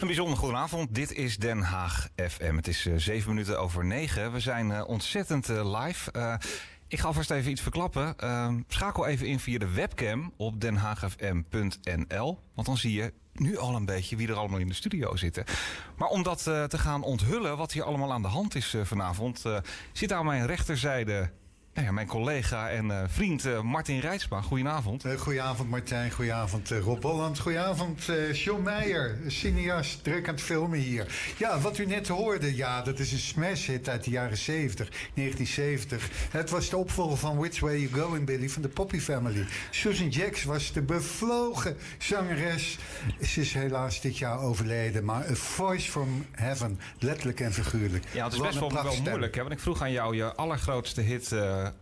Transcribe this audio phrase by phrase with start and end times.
[0.00, 0.94] Een bijzonder goedenavond.
[0.94, 2.56] Dit is Den Haag FM.
[2.56, 4.32] Het is uh, zeven minuten over negen.
[4.32, 6.38] We zijn uh, ontzettend uh, live.
[6.88, 8.18] ik ga alvast even iets verklappen.
[8.18, 12.38] Ehm, schakel even in via de webcam op denhaagfm.nl.
[12.54, 15.44] Want dan zie je nu al een beetje wie er allemaal in de studio zitten.
[15.96, 19.42] Maar om dat te gaan onthullen, wat hier allemaal aan de hand is vanavond...
[19.92, 21.30] zit aan mijn rechterzijde
[21.82, 24.40] ja, mijn collega en uh, vriend uh, Martin Rijtsma.
[24.40, 25.06] Goedenavond.
[25.06, 31.34] Uh, goedenavond Martijn, goedenavond Rob Holland, goedenavond John Meijer, cineast, druk aan het filmen hier.
[31.36, 34.88] Ja, wat u net hoorde, ja, dat is een smash hit uit de jaren 70,
[35.14, 36.08] 1970.
[36.30, 39.46] Het was de opvolger van Which Way You Going Billy van de Poppy Family.
[39.70, 42.78] Susan Jacks was de bevlogen zangeres.
[43.22, 48.04] Ze is helaas dit jaar overleden, maar A Voice from Heaven, letterlijk en figuurlijk.
[48.12, 49.40] Ja, het is best wel, wel moeilijk, hè?
[49.40, 51.32] want ik vroeg aan jou je allergrootste hit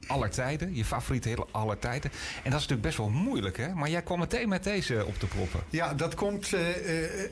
[0.06, 0.74] aller tijden.
[0.74, 2.10] Je favoriete hele aller tijden.
[2.10, 3.74] En dat is natuurlijk best wel moeilijk, hè?
[3.74, 5.60] Maar jij kwam meteen met deze op te proppen.
[5.70, 6.52] Ja, dat komt...
[6.52, 6.60] Uh,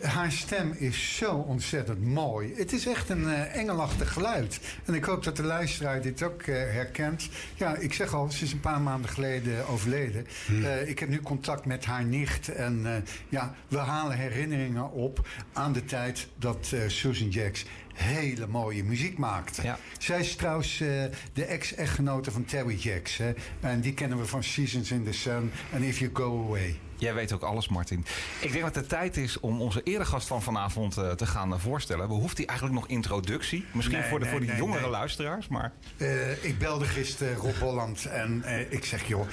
[0.03, 2.55] haar stem is zo ontzettend mooi.
[2.57, 4.61] Het is echt een uh, engelachtig geluid.
[4.85, 7.29] En ik hoop dat de luisteraar dit ook herkent.
[7.55, 10.27] Ja, ik zeg al, ze is een paar maanden geleden overleden.
[10.47, 10.65] Hmm.
[10.65, 12.49] ik heb nu contact met haar nicht.
[12.49, 17.65] En ja, we halen herinneringen op aan de tijd dat Susan Jacks
[17.95, 19.63] hele mooie muziek maakte.
[19.63, 19.79] Ja.
[19.99, 23.17] Zij is trouwens uh, de ex-echtgenote van Terry Jacks.
[23.17, 23.33] Hè?
[23.61, 26.77] En die kennen we van Seasons in the Sun en If You Go Away.
[27.05, 28.05] Jij weet ook alles, Martin.
[28.41, 31.59] Ik denk dat het tijd is om onze eregast van vanavond uh, te gaan uh,
[31.59, 32.09] voorstellen.
[32.09, 33.65] Behoeft hij eigenlijk nog introductie?
[33.73, 35.73] Misschien nee, voor de, nee, voor de nee, jongere luisteraars, maar...
[35.97, 39.09] Uh, ik belde gisteren Rob Holland en ik zeg...
[39.09, 39.27] joh,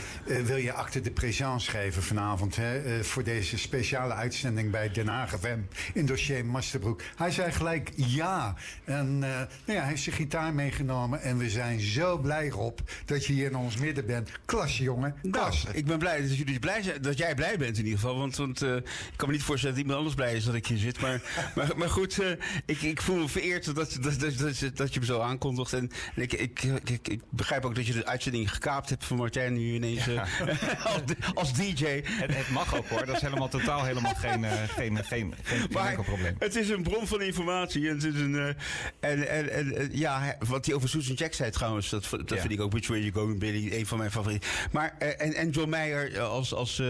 [0.43, 2.55] wil je acte de présence geven vanavond...
[2.55, 5.59] Hè, voor deze speciale uitzending bij Den Haag FM...
[5.93, 7.01] in dossier Masterbroek?
[7.15, 8.55] Hij zei gelijk ja.
[8.83, 11.21] En nou ja, hij heeft zijn gitaar meegenomen...
[11.21, 14.29] en we zijn zo blij, Rob, dat je hier in ons midden bent.
[14.45, 15.63] Klas, jongen, klas.
[15.63, 18.17] Nou, ik ben blij dat, jullie blij zijn, dat jij blij bent in ieder geval.
[18.17, 18.83] Want, want uh, ik
[19.15, 20.99] kan me niet voorstellen dat iemand anders blij is dat ik hier zit.
[20.99, 21.21] Maar,
[21.55, 22.31] maar, maar goed, uh,
[22.65, 25.73] ik, ik voel me vereerd dat, dat, dat, dat, dat je me zo aankondigt.
[25.73, 29.17] En, en ik, ik, ik, ik, begrijp ook dat je de uitzending gekaapt hebt van
[29.17, 30.27] Martijn nu ineens ja.
[30.45, 31.01] uh, als,
[31.33, 31.85] als, DJ.
[31.85, 33.05] Het, het, mag ook hoor.
[33.05, 36.35] Dat is helemaal totaal helemaal geen, geen, geen, geen, probleem.
[36.39, 37.89] Het is een bron van informatie.
[37.89, 38.55] En, het is een,
[38.99, 42.37] en, en, en ja, wat hij over Susan Jack zei trouwens, dat, dat ja.
[42.37, 44.49] vind ik ook Which Way You Going Billy, een van mijn favorieten.
[44.71, 46.81] Maar, en, en John Mayer als, als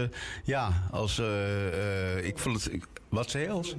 [0.44, 0.51] ja,
[0.90, 1.18] als.
[1.18, 2.72] Uh, uh, ik vond het.
[3.08, 3.76] Wat zei je als?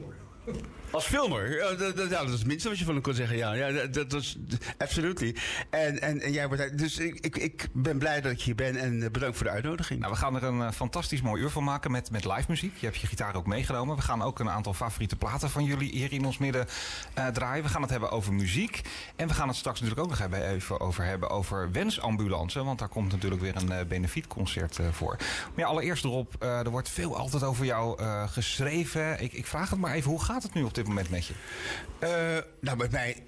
[0.93, 3.37] Als filmer, ja, dat, dat, is het minste wat je van hem kon zeggen.
[3.37, 4.37] Ja, ja dat, dat is
[4.77, 5.35] absolutely.
[5.69, 8.75] En, en, en jij wordt, dus ik, ik, ik ben blij dat ik hier ben
[8.75, 9.99] en bedankt voor de uitnodiging.
[9.99, 12.77] Nou, we gaan er een uh, fantastisch mooi uur van maken met, met live muziek.
[12.77, 13.95] Je hebt je gitaar ook meegenomen.
[13.95, 16.67] We gaan ook een aantal favoriete platen van jullie hier in ons midden
[17.33, 17.63] draaien.
[17.63, 18.81] We gaan het hebben over muziek.
[19.15, 22.63] En we gaan het straks natuurlijk ook nog even over hebben over wensambulance.
[22.63, 25.17] Want daar komt natuurlijk weer een benefietconcert voor.
[25.55, 29.21] Maar allereerst erop, er wordt veel altijd over jou geschreven.
[29.21, 31.33] Ik, ik vraag het maar even, hoe gaat het nu op dit moment met je?
[32.03, 33.23] Uh, nou, met mij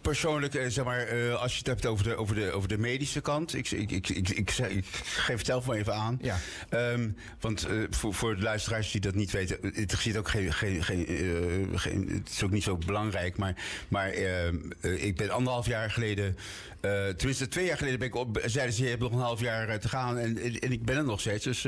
[0.00, 2.78] persoonlijk, uh, zeg maar, uh, als je het hebt over de, over de, over de
[2.78, 3.54] medische kant.
[3.54, 6.18] Ik, ik, ik, ik, ik, ik geef het zelf maar even aan.
[6.22, 6.38] Ja.
[6.70, 10.52] Um, want uh, voor, voor de luisteraars die dat niet weten, het zit ook geen,
[10.52, 11.06] geen, geen,
[11.74, 13.36] geen, het is ook niet zo belangrijk.
[13.36, 13.54] Maar,
[13.88, 14.12] maar
[14.80, 16.36] ik ben anderhalf jaar geleden,
[17.16, 19.78] tenminste twee jaar geleden ben ik op, zeiden ze, je hebt nog een half jaar
[19.78, 20.18] te gaan.
[20.18, 21.44] En, en, ik ben er nog steeds.
[21.44, 21.66] Dus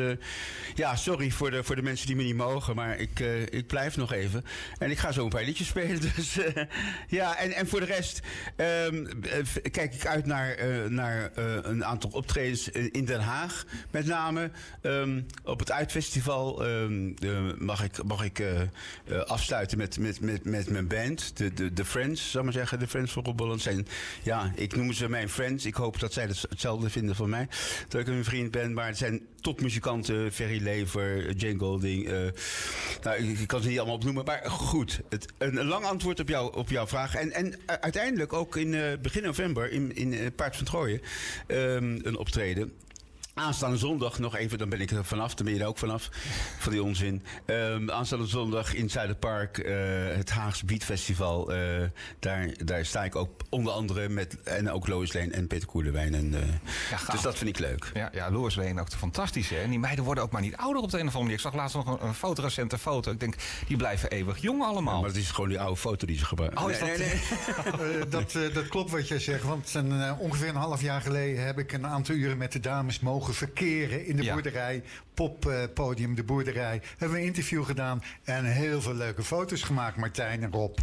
[0.75, 2.75] ja, sorry voor de, voor de mensen die me niet mogen.
[2.75, 3.19] Maar ik,
[3.51, 4.45] ik blijf nog even.
[4.79, 6.01] En ik ga zo een paar liedjes spelen.
[6.17, 6.39] Dus
[7.09, 8.21] ja, en, en voor de rest.
[8.57, 9.09] Um,
[9.71, 10.57] kijk ik uit naar,
[10.89, 11.31] naar
[11.63, 13.65] een aantal optredens in Den Haag.
[13.91, 14.51] Met name
[14.83, 17.15] um, op het Uitfestival um,
[17.59, 18.43] mag ik, mag ik
[19.27, 21.37] afsluiten met, met, met, met mijn band.
[21.37, 22.79] De, de, de Friends, zal ik maar zeggen.
[22.79, 23.87] De Friends van Rob Bolland zijn...
[24.23, 25.67] Ja, ik noem ze mijn friends.
[25.67, 27.49] Ik hoop dat zij hetzelfde vinden van mij.
[27.89, 28.73] Dat ik een vriend ben.
[28.73, 30.33] Maar het zijn topmuzikanten.
[30.33, 32.09] Ferry Lever, Jane Golding.
[33.03, 34.25] nou, ik, kan ze niet allemaal opnoemen.
[34.25, 37.15] Maar goed, het, een, lang antwoord op, jou, op jouw vraag.
[37.15, 41.01] En, en uiteindelijk ook in uh, begin november in, in Paard van Trooien
[41.47, 42.73] um, een optreden.
[43.39, 46.09] Aanstaande zondag nog even, dan ben ik er vanaf, dan ben je er ook vanaf,
[46.65, 47.23] van die onzin.
[47.47, 49.77] Um, aanstaande zondag in Zuiderpark, uh,
[50.17, 51.53] het Haags Beat Festival.
[51.53, 51.59] Uh,
[52.19, 56.15] daar, daar sta ik ook onder andere met, en ook Lois Leen en Peter Koelewijn.
[56.15, 56.39] En, uh,
[56.91, 57.91] ja, dus dat vind ik leuk.
[57.95, 59.57] Ja, ja Lois Leen ook fantastisch hè.
[59.57, 61.35] En die meiden worden ook maar niet ouder op de een of andere manier.
[61.35, 63.13] Ik zag laatst nog een, een foto, recente foto.
[63.13, 63.35] Ik denk,
[63.67, 64.95] die blijven eeuwig jong allemaal.
[64.95, 66.65] Ja, maar het is gewoon die oude foto die ze gebruiken.
[66.65, 66.99] Oh, is nee, dat...
[66.99, 68.09] Nee, nee.
[68.17, 71.73] dat, dat klopt wat jij zegt, want een, ongeveer een half jaar geleden heb ik
[71.73, 74.33] een aantal uren met de dames mogen verkeren in de ja.
[74.33, 74.83] boerderij.
[75.15, 76.83] Poppodium, de boerderij.
[76.91, 80.79] Hebben we een interview gedaan en heel veel leuke foto's gemaakt, Martijn en Rob.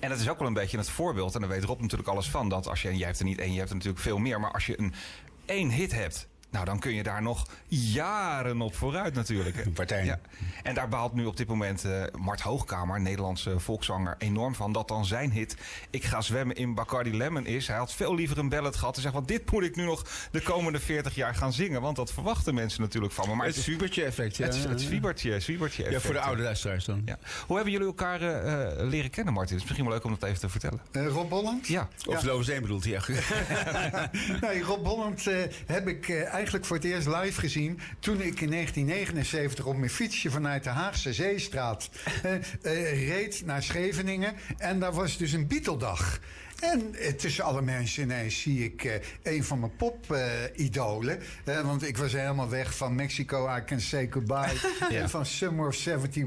[0.00, 1.34] En dat is ook wel een beetje het voorbeeld.
[1.34, 2.48] En daar weet Rob natuurlijk alles van.
[2.48, 4.40] Dat als je, en jij hebt er niet één, je hebt er natuurlijk veel meer.
[4.40, 4.94] Maar als je een
[5.44, 9.64] één hit hebt Nou, dan kun je daar nog jaren op vooruit natuurlijk.
[9.74, 10.04] Partij.
[10.04, 10.20] Ja.
[10.62, 14.72] En daar behaalt nu op dit moment uh, Mart Hoogkamer, Nederlandse volkszanger, enorm van.
[14.72, 15.56] Dat dan zijn hit
[15.90, 17.66] Ik ga zwemmen in Bacardi Lemon is.
[17.66, 18.94] Hij had veel liever een ballet gehad.
[18.94, 21.80] Hij zegt, want dit moet ik nu nog de komende 40 jaar gaan zingen.
[21.80, 23.34] Want dat verwachten mensen natuurlijk van me.
[23.34, 24.46] Maar het, het zwiebertje effect, ja.
[24.46, 25.90] Het, het zwiebertje, effect.
[25.90, 27.02] Ja, voor de oude luisteraars dan.
[27.04, 27.18] Ja.
[27.46, 29.54] Hoe hebben jullie elkaar uh, leren kennen, Martin?
[29.54, 30.80] Het is misschien wel leuk om dat even te vertellen.
[30.92, 31.66] Uh, Rob Bolland?
[31.66, 31.88] Ja.
[32.06, 32.26] Of ja.
[32.26, 33.00] Lovens bedoelt hij
[34.40, 35.24] nee, Rob Bolland
[35.66, 37.80] heb ik eigenlijk voor het eerst live gezien...
[37.98, 41.90] toen ik in 1979 op mijn fietsje vanuit de Haagse Zeestraat...
[42.92, 44.34] reed naar Scheveningen.
[44.58, 46.20] En daar was dus een Beatle-dag.
[46.60, 48.92] En eh, tussen alle mensen ineens zie ik uh,
[49.22, 51.18] een van mijn pop-idolen.
[51.44, 54.52] Uh, want ik was helemaal weg van Mexico, I Can Say Goodbye.
[54.90, 55.08] ja.
[55.08, 56.24] Van Summer of 71.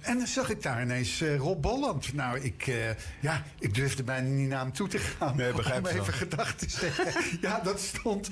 [0.00, 2.12] en dan zag ik daar ineens Rob Bolland.
[2.12, 2.72] Nou, ik,
[3.20, 5.36] ja, ik durfde bijna niet naar hem toe te gaan.
[5.36, 7.22] Nee, begrijp om even gedachten te zeggen.
[7.48, 8.28] ja, dat stond...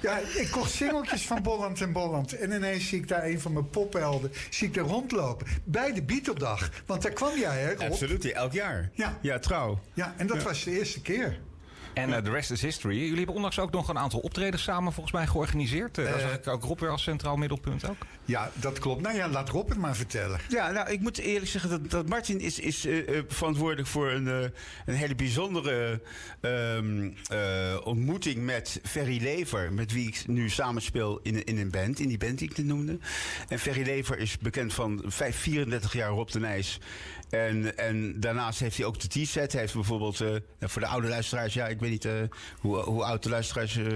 [0.00, 2.32] ja, ik kocht singeltjes van Bolland en Bolland.
[2.32, 5.46] En ineens zie ik daar een van mijn pophelden zie ik daar rondlopen.
[5.64, 6.70] Bij de Beatle-dag.
[6.86, 7.90] Want daar kwam jij, hè, Rob?
[7.90, 8.90] Absoluut, elk jaar.
[8.94, 9.80] Ja, ja trouw.
[9.94, 11.40] Ja, en dat was de eerste keer.
[11.94, 12.98] En uh, de rest is history.
[12.98, 15.98] Jullie hebben onlangs ook nog een aantal optredens samen volgens mij georganiseerd.
[15.98, 17.96] Uh, daar zag ik ook Rob weer als centraal middelpunt ook.
[18.24, 19.02] Ja, dat klopt.
[19.02, 20.40] Nou ja, laat Rob het maar vertellen.
[20.48, 24.26] Ja, nou, ik moet eerlijk zeggen dat, dat Martin is, is uh, verantwoordelijk voor een,
[24.86, 26.00] een hele bijzondere
[26.40, 27.14] um,
[27.84, 29.72] ontmoeting met Ferry Lever.
[29.72, 32.66] Met wie ik nu samenspeel in, in een band, in die band die ik net
[32.66, 32.98] noemde.
[33.48, 36.80] En Ferry Lever is bekend van 5, 34 jaar Rob de Nijs.
[37.32, 39.52] En, en daarnaast heeft hij ook de T-set.
[39.52, 40.28] Hij heeft bijvoorbeeld, uh,
[40.60, 42.12] voor de oude luisteraars, ja, ik weet niet uh,
[42.58, 43.76] hoe, hoe oud de luisteraars...
[43.76, 43.86] Uh,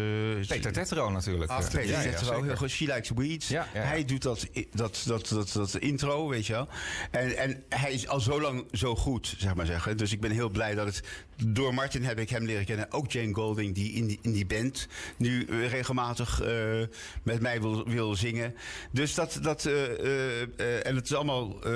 [0.47, 1.51] Peter Tetro natuurlijk.
[1.51, 2.71] Ah, Peter ja, Tetro, heel goed.
[2.71, 3.49] She Likes Weeds.
[3.49, 6.69] Ja, hij doet dat, dat, dat, dat, dat intro, weet je wel.
[7.11, 9.97] En, en hij is al zo lang zo goed, zeg maar zeggen.
[9.97, 11.03] Dus ik ben heel blij dat het...
[11.47, 12.93] Door Martin heb ik hem leren kennen.
[12.93, 16.43] Ook Jane Golding, die in die, in die band nu regelmatig
[17.23, 18.55] met mij wil, wil zingen.
[18.93, 19.39] Dus dat...
[19.43, 19.65] dat
[20.85, 21.69] en het is allemaal,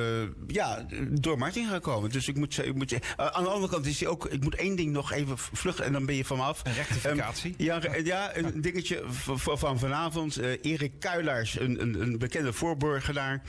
[0.47, 2.11] ja, door Martin gekomen.
[2.11, 4.27] Dus ik moet, ik moet aan de andere kant is hij ook.
[4.27, 6.61] Ik moet één ding nog even vluchten en dan ben je vanaf.
[6.65, 7.51] Een rectificatie?
[7.51, 9.03] Um, ja, ja, een dingetje
[9.35, 10.39] van vanavond.
[10.39, 13.43] Uh, Erik Kuilaars, een, een, een bekende voorburgenaar.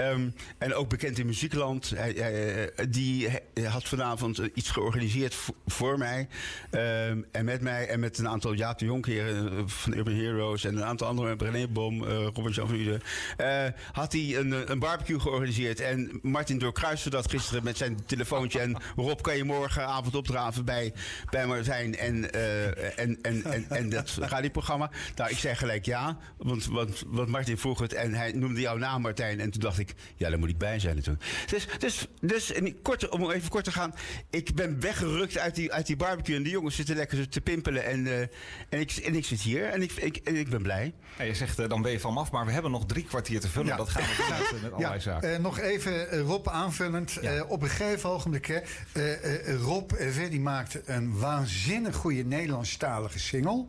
[0.00, 1.90] Um, en ook bekend in muziekland.
[1.96, 3.28] Hij, hij, eh, die
[3.68, 6.28] had vanavond iets georganiseerd voor mij.
[6.70, 10.64] Um, en met mij en met een aantal Jaap de Jonkheren eh, van Urban Heroes.
[10.64, 13.00] En een aantal andere, René Bom, uh, Robert Jan van Uden.
[13.40, 15.80] Uh, had hij een, een barbecue georganiseerd.
[15.80, 18.60] En Martin doorkruiste dat gisteren met zijn telefoontje.
[18.60, 20.92] En Rob, kan je morgenavond opdraven bij,
[21.30, 24.90] bij Martijn en, uh, en, en, en, en dat radioprogramma?
[25.16, 28.76] Nou, ik zei gelijk ja, want, want, want Martin vroeg het en hij noemde jouw
[28.76, 29.40] naam Martijn.
[29.40, 31.24] En toen dacht ik, ja, daar moet ik bij zijn natuurlijk.
[31.46, 33.94] Dus, dus, dus en kort, om even kort te gaan.
[34.30, 37.84] Ik ben weggerukt uit die, uit die barbecue en de jongens zitten lekker te pimpelen.
[37.84, 38.30] En, uh, en,
[38.68, 40.94] ik, en ik zit hier en ik, ik, en ik ben blij.
[41.18, 43.40] Ja, je zegt, uh, dan ben je van af, maar we hebben nog drie kwartier
[43.40, 43.68] te vullen.
[43.68, 43.76] Ja.
[43.76, 45.42] Dat gaan we met allerlei ja, zaken.
[45.42, 47.18] nog even Rob aanvullend.
[47.34, 48.56] Ja op een gegeven ogenblik, uh,
[48.96, 53.64] uh, Rob Verdi maakte een waanzinnig goede Nederlandstalige single.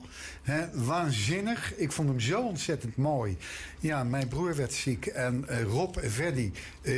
[0.74, 1.76] waanzinnig.
[1.76, 3.38] Ik vond hem zo ontzettend mooi.
[3.80, 6.52] Ja, mijn broer werd ziek en Rob Verdi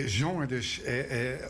[0.05, 0.81] zong dus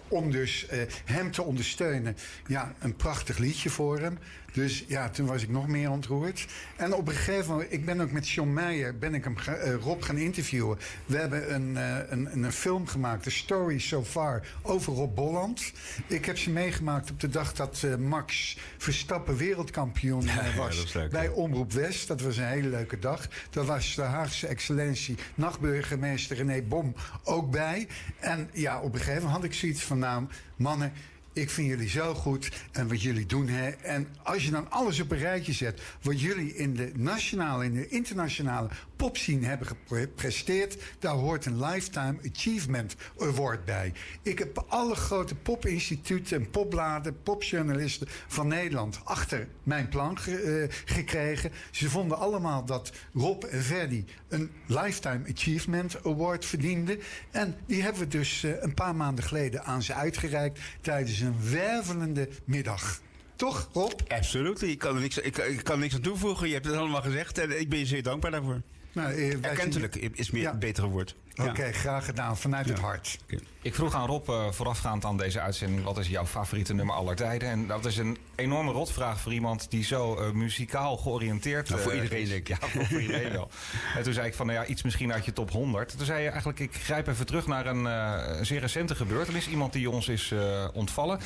[0.07, 0.67] om dus
[1.05, 2.17] hem te ondersteunen.
[2.47, 4.17] Ja, een prachtig liedje voor hem.
[4.51, 6.47] Dus ja, toen was ik nog meer ontroerd.
[6.75, 9.73] En op een gegeven moment, ik ben ook met John Meijer, ben ik hem uh,
[9.73, 10.77] Rob gaan interviewen.
[11.05, 15.71] We hebben een, uh, een, een, film gemaakt, The Story So Far, over Rob Bolland.
[16.07, 21.27] Ik heb ze meegemaakt op de dag dat uh, Max Verstappen wereldkampioen was ja, bij
[21.27, 22.07] Omroep West.
[22.07, 23.27] Dat was een hele leuke dag.
[23.49, 27.87] Daar was de Haagse excellentie, nachtburgemeester René Bom ook bij.
[28.19, 30.93] En ja, op een gegeven moment had ik zoiets van, nou, mannen
[31.33, 33.47] ik vind jullie zo goed en wat jullie doen.
[33.47, 33.69] Hè.
[33.69, 37.73] En als je dan alles op een rijtje zet, wat jullie in de nationale en
[37.73, 38.69] de internationale
[39.01, 43.93] popscene hebben gepresteerd, daar hoort een Lifetime Achievement Award bij.
[44.21, 50.75] Ik heb alle grote popinstituten en popbladen, popjournalisten van Nederland achter mijn plan ge uh,
[50.85, 51.51] gekregen.
[51.71, 56.99] Ze vonden allemaal dat Rob en Verdi een Lifetime Achievement Award verdienden.
[57.31, 61.35] En die hebben we dus uh, een paar maanden geleden aan ze uitgereikt tijdens een
[61.51, 63.01] wervelende middag.
[63.35, 63.91] Toch, Rob?
[64.07, 64.61] Absoluut.
[64.61, 66.47] Ik kan, niks, ik, ik kan niks aan toevoegen.
[66.47, 68.61] Je hebt het allemaal gezegd en ik ben je zeer dankbaar daarvoor.
[68.93, 70.51] Nou, eh, Erkentelijk is meer ja.
[70.51, 71.15] een betere woord.
[71.35, 72.37] Oké, graag gedaan.
[72.37, 73.19] Vanuit het hart.
[73.61, 75.83] Ik vroeg aan Rob uh, voorafgaand aan deze uitzending...
[75.83, 77.49] wat is jouw favoriete nummer aller tijden?
[77.49, 81.93] En dat is een enorme rotvraag voor iemand die zo uh, muzikaal georiënteerd nou, voor
[81.93, 82.47] iedereen, denk ik.
[82.47, 83.49] Ja, voor, iedereen wel.
[83.97, 85.97] En toen zei ik van, nou ja, iets misschien uit je top 100.
[85.97, 89.47] Toen zei je eigenlijk, ik grijp even terug naar een, een zeer recente gebeurtenis.
[89.47, 90.33] Iemand die ons is
[90.73, 91.19] ontvallen.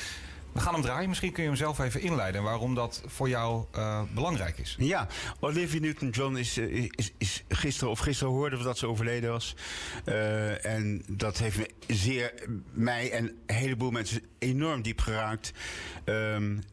[0.55, 1.09] We gaan hem draaien.
[1.09, 3.65] Misschien kun je hem zelf even inleiden waarom dat voor jou
[4.13, 4.75] belangrijk is.
[4.79, 5.07] Ja,
[5.39, 9.55] Olivia Newton-John is, is, is gisteren of gisteren hoorden we dat ze overleden was.
[10.61, 12.33] en dat heeft me zeer,
[12.71, 15.51] mij en een heleboel mensen enorm diep geraakt.
[16.05, 16.63] Um,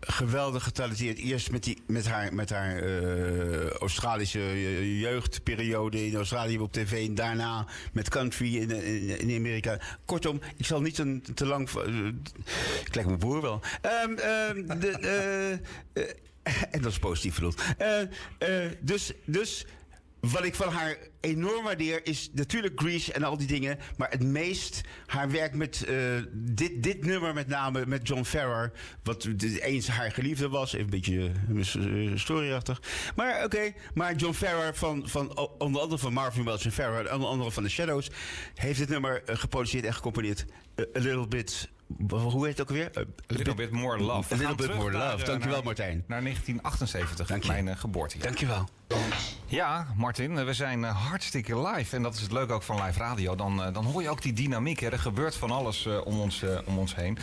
[0.00, 1.18] geweldig getalenteerd.
[1.18, 7.06] Eerst met, die, met haar, met haar uh, Australische jeugdperiode in Australië op tv.
[7.06, 8.70] En daarna met country in,
[9.20, 9.80] in, Amerika.
[10.04, 11.70] Kortom, ik zal niet een, te lang...
[11.70, 12.06] Uh,
[12.84, 13.60] ik lijk mijn broer wel.
[14.04, 15.60] Um, um, de,
[16.70, 17.62] en dat is positief bedoeld.
[18.80, 19.12] dus...
[19.24, 19.66] dus
[20.20, 23.78] wat ik van haar enorm waardeer is natuurlijk Grease en al die dingen.
[23.96, 25.96] Maar het meest haar werk met uh,
[26.32, 28.72] dit, dit nummer met name met John Ferrer.
[29.02, 29.28] Wat
[29.60, 30.72] eens haar geliefde was.
[30.72, 31.32] Even een beetje
[31.78, 32.82] uh, storyachtig.
[33.16, 37.06] Maar oké, okay, maar John Ferrer van, van onder andere van Marvin Welch en Ferrer.
[37.06, 38.10] En onder andere van The Shadows.
[38.54, 40.44] Heeft dit nummer geproduceerd en gecomponeerd.
[40.78, 41.68] A little bit
[42.08, 42.90] hoe heet het ook weer?
[42.98, 44.34] A Little Bit More Love.
[44.34, 45.24] A Little Bit More Love.
[45.24, 46.04] Dankjewel, Martijn.
[46.06, 48.26] Naar 1978, Dank mijn uh, geboortejaar.
[48.26, 48.68] Dankjewel.
[49.50, 51.96] Ja, Martin, we zijn uh, hartstikke live.
[51.96, 53.34] En dat is het leuke ook van live radio.
[53.34, 54.80] Dan, uh, dan hoor je ook die dynamiek.
[54.80, 54.88] Hè.
[54.88, 57.18] Er gebeurt van alles uh, om, ons, om ons heen.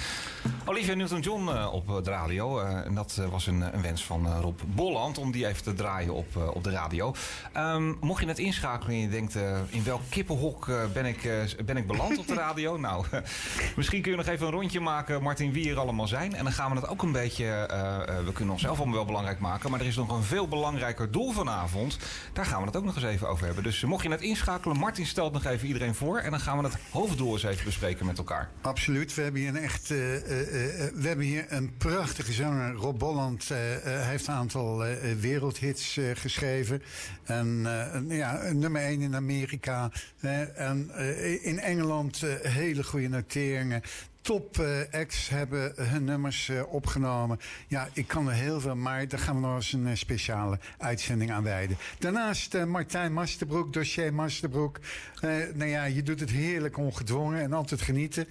[0.65, 2.60] Olivia Newton-John op de radio.
[2.60, 6.36] en dat was een, een, wens van Rob Bolland om die even te draaien op,
[6.53, 7.15] op de radio.
[7.57, 9.36] Um, mocht je net inschakelen en je denkt...
[9.69, 11.29] in welk kippenhok ben, ik,
[11.65, 12.77] ben ik beland op de radio?
[12.88, 13.05] nou,
[13.75, 16.36] misschien kun je nog even een rondje maken, Martin, wie er allemaal zijn.
[16.36, 17.46] En dan gaan we het ook een beetje...
[18.25, 19.72] we kunnen onszelf allemaal wel belangrijk maken.
[19.72, 21.98] Maar er is nog een veel belangrijker doel vanavond...
[22.33, 23.63] Daar gaan we het ook nog eens even over hebben.
[23.63, 26.17] Dus mocht je net inschakelen, Martin stelt nog even iedereen voor.
[26.17, 28.50] En dan gaan we het hoofddoel eens even bespreken met elkaar.
[28.62, 29.13] Absoluut.
[29.13, 29.89] We hebben hier een echt.
[29.89, 30.21] Uh, uh,
[30.93, 32.74] we hebben hier een prachtige zanger.
[32.74, 33.50] Rob Bolland
[33.83, 34.83] heeft een aantal
[35.19, 36.83] wereldhits geschreven.
[37.24, 37.65] En
[38.07, 39.91] ja, nummer 1 in Amerika.
[40.55, 40.91] en
[41.41, 43.81] in Engeland hele goede noteringen
[44.27, 47.39] top acts hebben hun nummers uh, opgenomen.
[47.67, 51.31] Ja, ik kan er heel veel, maar daar gaan we nog eens een speciale uitzending
[51.31, 51.77] aan wijden.
[52.00, 54.79] Daarnaast Martijn Masterbroek, dossier Masterbroek.
[55.53, 58.27] nou ja, je doet het heerlijk ongedwongen en altijd genieten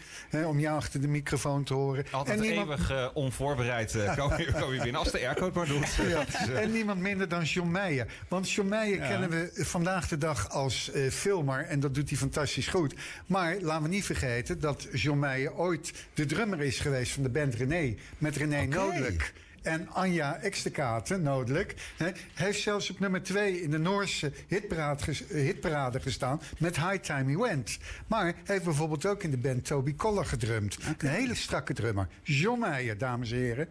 [0.46, 2.04] om jou achter de microfoon te horen.
[2.10, 2.68] Altijd en niemand...
[2.68, 5.94] eeuwig onvoorbereid kom, je, kom je binnen, als de airco maar doet.
[6.08, 6.24] Ja.
[6.54, 8.06] en niemand minder dan John Meijer.
[8.28, 9.08] Want John Meijer ja.
[9.08, 12.94] kennen we vandaag de dag als filmer en dat doet hij fantastisch goed.
[13.26, 17.28] Maar laten we niet vergeten dat John Meijer ooit de drummer is geweest van de
[17.28, 17.94] band René.
[18.18, 18.66] Met René okay.
[18.66, 19.32] Nodelijk
[19.66, 21.74] en Anja Ekstekaten, nodelijk.
[21.96, 27.30] He, heeft zelfs op nummer 2 in de Noorse hitparade, hitparade gestaan met High Time
[27.30, 27.78] He Went.
[28.06, 30.76] Maar heeft bijvoorbeeld ook in de band Toby Koller gedrumd.
[30.78, 30.94] Okay.
[30.98, 32.08] Een hele strakke drummer.
[32.22, 33.68] John Meijer, dames en heren.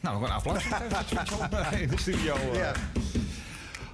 [0.00, 0.64] Nou, een applaus
[1.80, 2.36] in de studio.
[2.52, 2.72] Ja.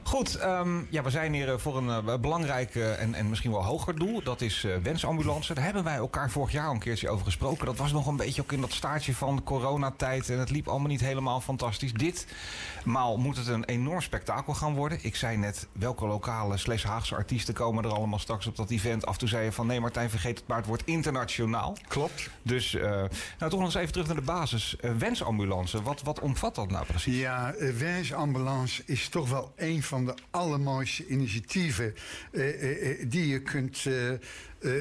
[0.07, 3.51] Goed, um, ja, we zijn hier eh, voor een uh, belangrijk uh, en, en misschien
[3.51, 4.23] wel hoger doel.
[4.23, 5.55] Dat is uh, wensambulance.
[5.55, 7.67] Daar hebben wij elkaar vorig jaar al een keertje over gesproken.
[7.67, 10.31] Dat was nog een beetje ook in dat staartje van coronatijd.
[10.31, 11.93] En het liep allemaal niet helemaal fantastisch.
[11.93, 14.99] Ditmaal moet het een enorm spektakel gaan worden.
[15.03, 19.07] Ik zei net, welke lokale slash Haagse artiesten komen er allemaal straks op dat event?
[19.07, 21.77] Af en toe zei je van, nee Martijn, vergeet het maar, het wordt internationaal.
[21.89, 22.31] Klopt.
[22.43, 23.09] Dus, nou
[23.39, 24.77] toch nog eens even terug naar de basis.
[24.99, 27.19] wensambulance, wat, wat omvat dat nou precies?
[27.19, 31.95] Ja, wensambulance is toch wel een van van de allermooiste initiatieven
[32.31, 33.87] uh, uh, die je kunt,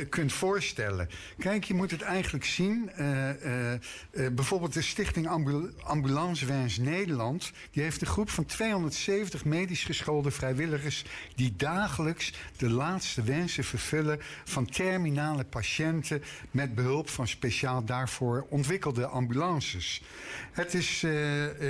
[0.10, 1.10] kunt voorstellen.
[1.38, 2.92] Kijk, je moet het eigenlijk zien.
[4.32, 7.52] bijvoorbeeld de Stichting Ambul Ambulancewens Nederland.
[7.72, 11.06] Die heeft een groep van 270 medisch geschoolde vrijwilligers.
[11.36, 16.24] die dagelijks de laatste wensen vervullen van terminale patiënten.
[16.52, 20.02] met behulp van speciaal daarvoor ontwikkelde ambulances.
[20.52, 21.02] Het is,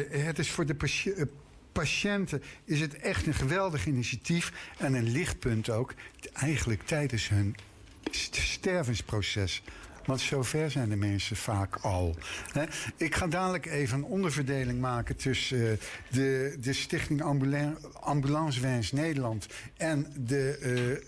[0.10, 1.44] het is voor de patiënt
[1.80, 5.94] patiënten is het echt een geweldig initiatief en een lichtpunt ook,
[6.34, 7.56] eigenlijk tijdens hun
[8.32, 9.62] stervensproces.
[10.06, 12.16] Want zover zijn de mensen vaak al.
[12.98, 15.72] Ik ga dadelijk even een onderverdeling maken tussen uh,
[16.10, 17.22] de, de Stichting
[18.00, 19.48] Ambulance Wens Nederland
[19.78, 20.60] en de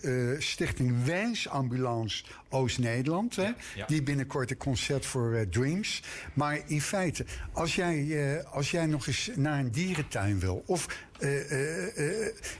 [0.02, 3.34] uh, uh, Stichting Wens Ambulance Oost-Nederland.
[3.34, 3.86] Ja, ja.
[3.86, 6.02] Die binnenkort een concert voor Dreams.
[6.34, 11.06] Maar in feite, als jij, als jij nog eens naar een dierentuin wil of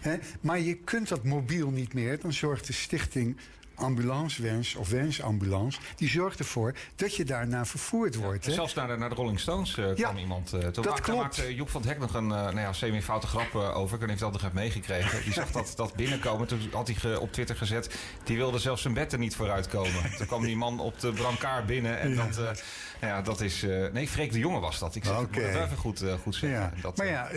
[0.00, 2.20] hè, maar je kunt dat mobiel niet meer.
[2.20, 3.36] Dan zorgt de stichting
[3.78, 8.44] ambulancewens of wensambulance, die zorgt ervoor dat je daarna vervoerd wordt.
[8.44, 10.54] Ja, zelfs naar de, naar de Rolling Stones uh, kwam iemand.
[10.54, 11.20] Uh, toen dat klopt.
[11.20, 13.94] maakte Joep van het Hek nog een uh, nou ja, semi-foute grap over.
[13.94, 15.22] Ik weet niet of dat nog meegekregen.
[15.22, 16.46] Die zag dat, dat binnenkomen.
[16.46, 17.98] Toen had hij op Twitter gezet.
[18.24, 20.16] Die wilde zelfs zijn bed er niet vooruit komen.
[20.16, 21.98] toen kwam die man op de brancard binnen.
[21.98, 22.16] En ja.
[22.16, 23.66] dat, nou ja, dat is.
[23.92, 24.94] nee, Freek de Jonge was dat.
[24.94, 25.44] Ik zeg, okay.
[25.44, 26.60] het even goed, goed zeggen.
[26.60, 26.72] Ja.
[26.82, 27.30] Dat, maar ja,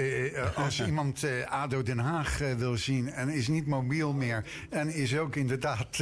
[0.56, 5.36] als iemand ADO Den Haag wil zien en is niet mobiel meer en is ook
[5.36, 5.98] inderdaad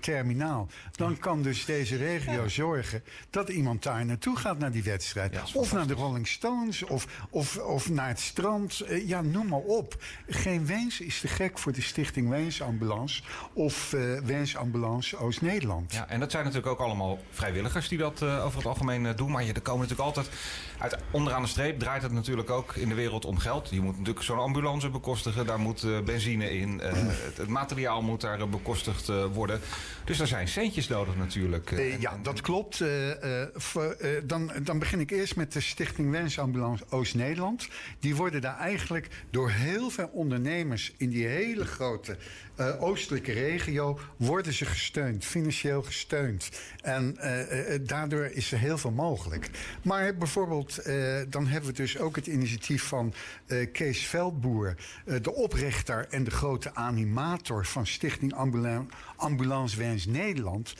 [0.00, 0.68] terminaal.
[0.92, 5.52] Dan kan dus deze regio zorgen dat iemand daar naartoe gaat naar die wedstrijd.
[5.54, 8.82] of naar de Rolling Stones, of, of, of naar het strand.
[9.06, 10.02] ja, noem maar op.
[10.28, 15.92] Geen wens is te gek voor de stichting Wensambulance of uh, Wensambulance Oost-Nederland.
[15.92, 19.30] Ja, en dat zijn natuurlijk ook allemaal vrijwilligers die dat over het algemeen doen.
[19.30, 20.34] Maar je, er komen natuurlijk altijd
[20.78, 23.68] uit, onderaan de streep draait het natuurlijk ook in de wereld om geld.
[23.70, 25.46] Je moet natuurlijk zo'n ambulance bekostigen.
[25.46, 26.80] Daar moet benzine in.
[26.82, 29.60] Het, materiaal moet daar bekostigd worden.
[30.04, 31.70] Dus er zijn centjes nodig natuurlijk.
[32.00, 32.84] ja, dat klopt.
[33.54, 37.68] Voor, dan, dan begin ik eerst met de Stichting Wensambulance Oost-Nederland.
[38.00, 42.16] Die worden daar eigenlijk door heel veel ondernemers in die hele grote
[42.60, 46.50] uh, oostelijke regio worden ze gesteund, financieel gesteund.
[46.82, 49.50] En uh, daardoor is er heel veel mogelijk.
[49.82, 50.84] Maar bijvoorbeeld,
[51.28, 53.12] dan hebben we dus ook het initiatief van
[53.72, 54.74] Kees Veldboer,
[55.22, 60.74] de oprichter en de grote animator van Stichting Ambulan Ambulance Wens Nederland.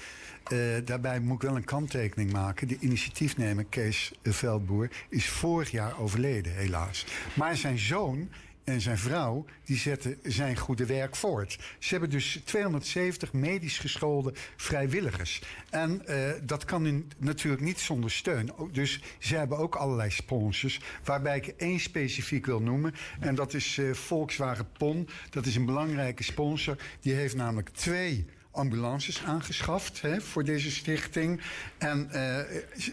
[0.85, 2.69] daarbij moet ik wel een kanttekening maken.
[2.69, 7.07] De initiatiefnemer Kees Veldboer is vorig jaar overleden, helaas.
[7.35, 8.29] Maar zijn zoon
[8.65, 11.59] en zijn vrouw die zetten zijn goede werk voort.
[11.79, 15.43] Ze hebben dus 270 medisch geschoolde vrijwilligers.
[15.71, 18.51] En uh, dat kan nu natuurlijk niet zonder steun.
[18.73, 20.81] Dus ze hebben ook allerlei sponsors.
[21.05, 22.95] Waarbij ik één specifiek wil noemen.
[23.21, 25.09] En dat is uh, Volkswagen PON.
[25.31, 26.77] Dat is een belangrijke sponsor.
[27.01, 31.41] Die heeft namelijk twee ambulances aangeschaft hè, voor deze stichting.
[31.79, 32.39] En uh,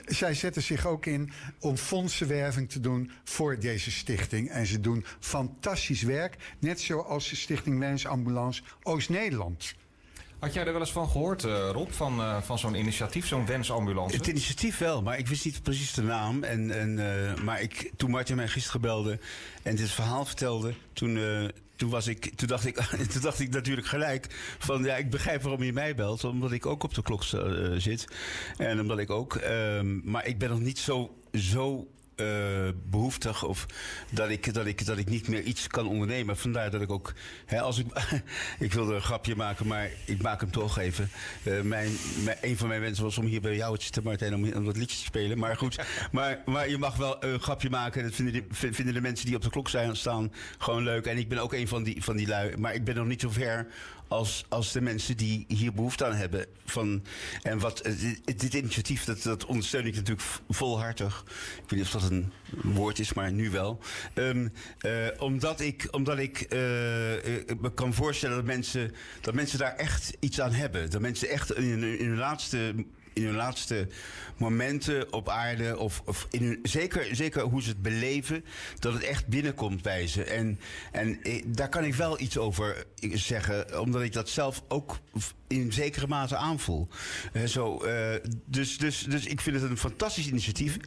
[0.05, 4.49] zij zetten zich ook in om fondsenwerving te doen voor deze stichting.
[4.49, 9.73] En ze doen fantastisch werk, net zoals de Stichting Wens Ambulance Oost-Nederland.
[10.39, 13.45] Had jij er wel eens van gehoord, uh, Rob, van, uh, van zo'n initiatief, zo'n
[13.45, 14.17] wensambulance?
[14.17, 16.43] Het initiatief wel, maar ik wist niet precies de naam.
[16.43, 19.19] En, en, uh, maar ik, toen Martin mij gisteren belde
[19.63, 21.17] en dit verhaal vertelde, toen,
[21.81, 22.75] toen, was ik, toen, dacht ik,
[23.11, 24.27] toen dacht ik natuurlijk gelijk
[24.59, 26.23] van ja, ik begrijp waarom je mij belt.
[26.23, 28.07] Omdat ik ook op de klok uh, zit.
[28.57, 29.35] En omdat ik ook.
[29.35, 31.87] Uh, maar ik ben nog niet zo, zo
[32.21, 33.65] uh, behoeftig of
[34.09, 36.37] dat ik, dat, ik, dat ik niet meer iets kan ondernemen.
[36.37, 37.13] Vandaar dat ik ook,
[37.45, 37.87] hè, als ik,
[38.59, 41.09] ik wilde een grapje maken, maar ik maak hem toch even.
[41.43, 41.91] Uh, mijn,
[42.23, 44.65] mijn, een van mijn wensen was om hier bij jou te zitten, Martijn, om, om
[44.65, 45.37] dat liedje te spelen.
[45.37, 45.79] Maar goed,
[46.11, 48.03] maar, maar je mag wel een grapje maken.
[48.03, 51.05] Dat vinden, die, vinden de mensen die op de klok zijn staan gewoon leuk.
[51.05, 52.57] En ik ben ook een van die, van die lui.
[52.57, 53.67] Maar ik ben nog niet zo ver
[54.11, 56.45] als, als de mensen die hier behoefte aan hebben.
[56.65, 57.03] Van,
[57.41, 61.23] en wat, eh, dit, dit initiatief, dat, dat ondersteun ik natuurlijk volhartig.
[61.63, 62.31] Ik weet niet of dat een
[62.63, 63.79] woord is, maar nu wel.
[64.15, 69.75] Um, uh, omdat ik, omdat ik uh, me kan voorstellen dat mensen, dat mensen daar
[69.75, 70.89] echt iets aan hebben.
[70.89, 72.73] Dat mensen echt in, hun laatste
[73.13, 73.87] in hun laatste
[74.37, 78.45] momenten op aarde, of, of in hun, zeker, zeker hoe ze het beleven,
[78.79, 80.23] dat het echt binnenkomt bij ze.
[80.23, 80.59] En,
[80.91, 84.99] en daar kan ik wel iets over zeggen, omdat ik dat zelf ook
[85.47, 86.87] in zekere mate aanvoel.
[87.33, 87.85] Uh, zo,
[88.45, 90.77] dus, dus, dus ik vind het een fantastisch initiatief.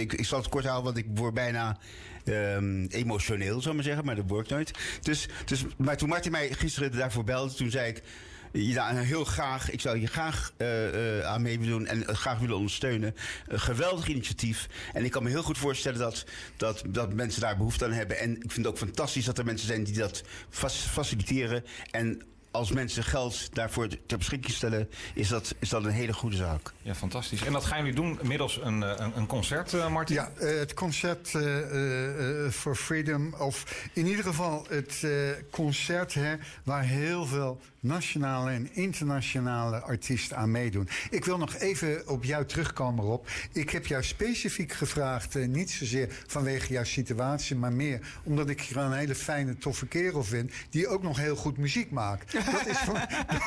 [0.00, 1.78] Ik, ik zal het kort houden, want ik word bijna
[2.24, 4.70] um, emotioneel, zou maar zeggen, maar dat wordt nooit.
[5.02, 8.02] Dus, dus, maar toen Martin mij gisteren daarvoor belde, toen zei ik
[8.52, 9.70] ja, heel graag.
[9.70, 13.14] Ik zou hier graag uh, uh, aan mee willen doen en graag willen ondersteunen.
[13.48, 14.68] Geweldig initiatief.
[14.92, 16.24] En ik kan me heel goed voorstellen dat,
[16.56, 18.18] dat, dat mensen daar behoefte aan hebben.
[18.18, 20.22] En ik vind het ook fantastisch dat er mensen zijn die dat
[20.70, 21.64] faciliteren.
[21.90, 22.22] En
[22.54, 26.72] als mensen geld daarvoor ter beschikking stellen, is dat, is dat een hele goede zaak.
[26.82, 27.42] Ja, fantastisch.
[27.42, 30.14] En dat gaan jullie doen middels een, een, een concert, uh, Martin?
[30.14, 33.34] Ja, uh, het concert uh, for Freedom.
[33.38, 35.06] Of in ieder geval het
[35.50, 40.88] concert hè, waar heel veel nationale en internationale artiesten aan meedoen.
[41.10, 43.26] Ik wil nog even op jou terugkomen, Rob.
[43.52, 48.60] Ik heb jou specifiek gevraagd, eh, niet zozeer vanwege jouw situatie, maar meer omdat ik
[48.60, 52.32] je een hele fijne, toffe kerel vind, die ook nog heel goed muziek maakt.
[52.32, 52.94] Dat is, van,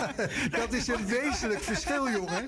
[0.62, 2.47] dat is een wezenlijk verschil, jongen.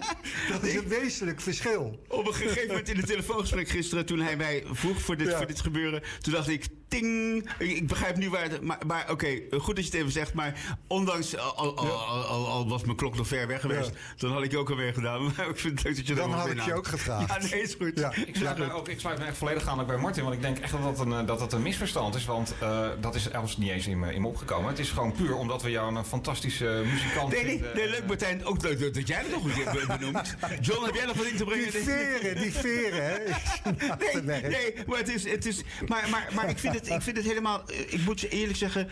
[0.50, 2.04] Dat is een wezenlijk verschil.
[2.08, 5.38] Op een gegeven moment in het telefoongesprek gisteren, toen hij mij vroeg voor dit, ja.
[5.38, 9.12] voor dit gebeuren, toen dacht ik, ting, ik begrijp nu waar het, maar, maar oké,
[9.12, 12.84] okay, goed dat je het even zegt, maar ondanks al, al, al, al, al, was
[12.84, 15.18] mijn klok nog ver weg geweest, dan had ik je ook alweer gedaan.
[15.38, 17.44] Maar ik vind het leuk dat je Dan had ik je ook gevraagd.
[17.44, 18.00] Ja, nee, is goed.
[18.00, 18.14] Ja.
[18.16, 20.58] Ik, sluit me ook, ik sluit me echt volledig aan bij Martin, want ik denk
[20.58, 22.26] echt dat dat een, dat dat een misverstand is.
[22.26, 24.70] Want uh, dat is zelfs niet eens in me, in me opgekomen.
[24.70, 28.46] Het is gewoon puur omdat we jou een fantastische muzikant nee, nee, nee, leuk Martijn.
[28.46, 30.36] Ook leuk dat jij het nog een keer benoemt.
[30.62, 31.72] John, heb jij nog wat in te brengen?
[31.72, 33.18] Die veren, die veren, hè?
[34.22, 35.30] nee, nee, maar het is...
[35.30, 37.64] Het is maar, maar, maar ik, vind het, ik vind het helemaal...
[37.88, 38.90] Ik moet je eerlijk zeggen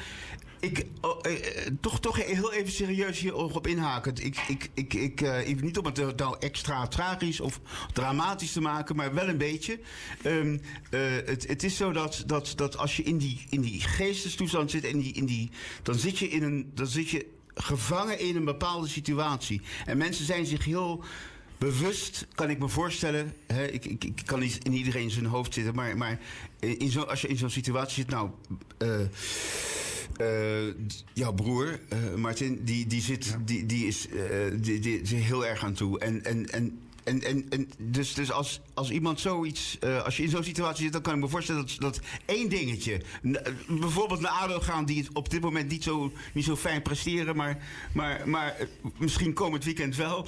[0.60, 1.34] ik, oh, eh,
[1.82, 4.14] toch, toch heel even serieus hierop inhaken.
[4.16, 7.60] Ik, ik, ik, ik, niet om het nou extra tragisch of
[7.94, 9.80] dramatisch te maken, maar wel een beetje.
[10.26, 10.60] Uh,
[11.26, 14.84] het, het is zo dat, dat, dat als je in die, in die geestestoestand zit,
[14.84, 15.52] in die, in die,
[15.84, 16.72] dan zit je in een.
[16.74, 19.62] Dan zit je gevangen in een bepaalde situatie.
[19.86, 21.04] En mensen zijn zich heel
[21.58, 23.34] bewust, kan ik me voorstellen.
[23.48, 26.20] Hè, ik, ik, ik, kan niet in iedereen zijn hoofd zitten, maar, maar
[26.60, 28.30] in zo, als je in zo'n situatie zit, nou.
[28.78, 29.00] Uh,
[30.22, 30.74] uh,
[31.14, 34.08] jouw broer, uh, Martin, die, die, zit, die, die, is,
[34.60, 36.00] die, die, is heel erg aan toe.
[36.00, 40.24] En, en, en en, en, en dus, dus als, als iemand zoiets, uh, als je
[40.24, 43.02] in zo'n situatie zit, dan kan ik me voorstellen dat, dat één dingetje,
[43.68, 47.36] bijvoorbeeld naar ADO gaan die het op dit moment niet zo, niet zo fijn presteren,
[47.36, 47.58] maar,
[47.92, 50.28] maar, maar uh, misschien komend weekend wel,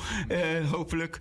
[0.72, 1.20] hopelijk.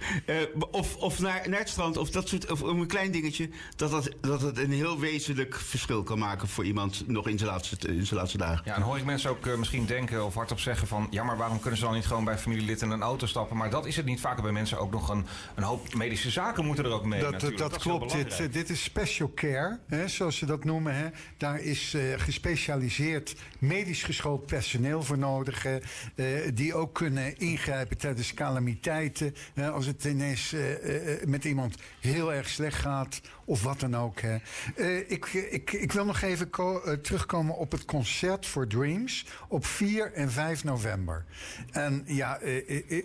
[0.70, 4.08] of of naar, naar het strand, of dat soort, of een klein dingetje, dat, dat,
[4.20, 8.06] dat het een heel wezenlijk verschil kan maken voor iemand nog in zijn laatste, in
[8.10, 8.62] laatste dagen.
[8.64, 11.60] Ja, en hoor ik mensen ook misschien denken of hardop zeggen van, ja, maar waarom
[11.60, 13.56] kunnen ze dan niet gewoon bij familielid in een auto stappen?
[13.56, 14.20] Maar dat is het niet.
[14.20, 17.20] Vaker bij mensen ook nog een een hoop medische zaken moeten er ook mee.
[17.20, 18.12] Dat, dat, dat klopt.
[18.12, 20.94] Dit, eh, dit is special care, hè, zoals ze dat noemen.
[20.94, 21.08] Hè.
[21.36, 25.66] Daar is uh, gespecialiseerd medisch geschoold personeel voor nodig.
[25.66, 25.76] Uh,
[26.54, 29.34] die ook kunnen ingrijpen tijdens calamiteiten.
[29.72, 30.54] als het ineens
[31.24, 34.20] met iemand heel erg slecht gaat of wat dan ook.
[34.20, 34.36] Hè.
[34.96, 36.50] ik, ik, ik wil nog even
[37.02, 41.24] terugkomen op het concert voor Dreams op 4 en 5 november.
[41.70, 42.38] En ja,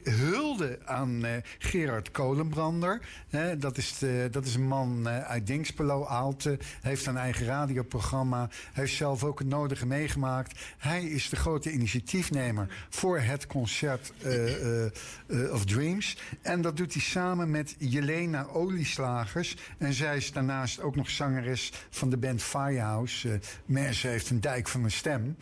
[0.03, 1.23] hulde aan
[1.57, 2.99] Gerard Kolen Kolenbrander.
[3.29, 6.57] Hè, dat, is de, dat is een man uh, uit Dingspelo, Aalte.
[6.81, 8.49] Heeft een eigen radioprogramma.
[8.73, 10.59] Heeft zelf ook het nodige meegemaakt.
[10.77, 14.85] Hij is de grote initiatiefnemer voor het concert uh,
[15.27, 16.17] uh, of Dreams.
[16.41, 19.55] En dat doet hij samen met Jelena Olieslagers.
[19.77, 23.39] En zij is daarnaast ook nog zangeres van de band Firehouse.
[23.65, 25.37] Uh, heeft een dijk van een stem.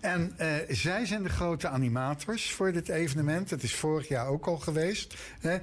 [0.00, 0.36] En
[0.68, 3.50] zij zijn de grote animators voor dit evenement.
[3.50, 5.14] Het is vorig jaar ook al geweest.
[5.40, 5.58] Hè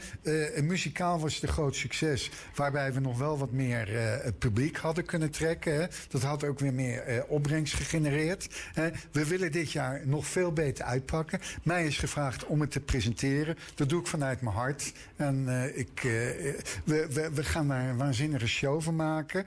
[0.63, 2.29] muzikaal was het een groot succes.
[2.55, 5.73] Waarbij we nog wel wat meer uh, publiek hadden kunnen trekken.
[5.73, 5.85] Hè.
[6.09, 8.49] Dat had ook weer meer uh, opbrengst gegenereerd.
[8.73, 8.89] Hè.
[9.11, 11.39] We willen dit jaar nog veel beter uitpakken.
[11.63, 13.57] Mij is gevraagd om het te presenteren.
[13.75, 14.93] Dat doe ik vanuit mijn hart.
[15.15, 19.45] En uh, ik, we, we, we, gaan daar een waanzinnige show van maken.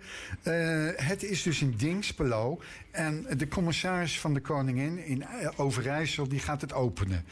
[0.97, 2.61] het is dus in Dingspelo.
[2.95, 5.25] En de commissaris van de Koningin in
[5.57, 7.25] Overijssel die gaat het openen.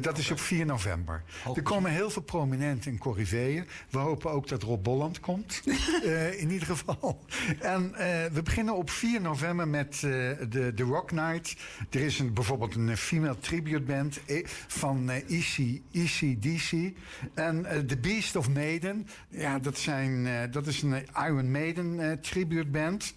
[0.00, 1.22] dat is op 4 november.
[1.54, 5.62] Er komen heel veel prominenten in Corrivé we hopen ook dat Rob Bolland komt.
[6.04, 7.24] uh, in ieder geval.
[7.60, 7.98] En uh,
[8.32, 11.56] we beginnen op 4 november met de, de Rock Night.
[11.90, 14.20] Er is een, bijvoorbeeld een female tribute band
[14.66, 16.92] van EC, ECDC.
[17.34, 19.08] En The Beast of Maiden.
[19.28, 23.14] Ja, dat, zijn, dat is een Iron Maiden tribute band.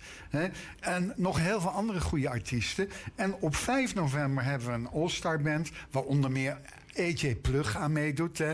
[0.79, 2.89] En nog heel veel andere goede artiesten.
[3.15, 5.71] En op 5 november hebben we een all-star band.
[5.91, 6.57] Waaronder meer
[6.97, 8.37] AJ Plug aan meedoet.
[8.37, 8.53] Hè.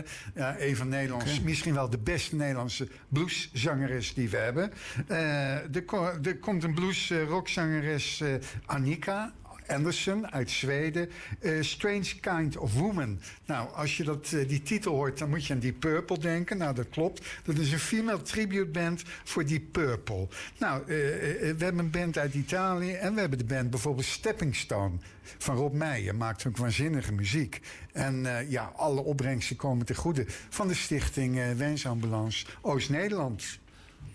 [0.58, 4.72] Een van Nederlands, misschien wel de beste Nederlandse blueszangeres die we hebben.
[5.08, 5.84] Uh, er,
[6.22, 8.34] er, komt een blues uh, rockzangeres uh,
[8.66, 9.32] Annika
[9.68, 11.08] Anderson uit Zweden.
[11.40, 13.20] Uh, Strange Kind of Woman.
[13.46, 16.58] Nou, als je dat, uh, die titel hoort, dan moet je aan Deep Purple denken.
[16.58, 17.26] Nou, dat klopt.
[17.44, 20.28] Dat is een female tribute band voor Deep Purple.
[20.58, 24.56] Nou, uh, we hebben een band uit Italië en we hebben de band bijvoorbeeld Stepping
[24.56, 24.96] Stone
[25.38, 26.14] van Rob Meijer.
[26.14, 27.60] Maakt ook waanzinnige muziek.
[27.92, 33.58] En ja, alle opbrengsten komen ten goede van de stichting Wensambulance Oost-Nederland.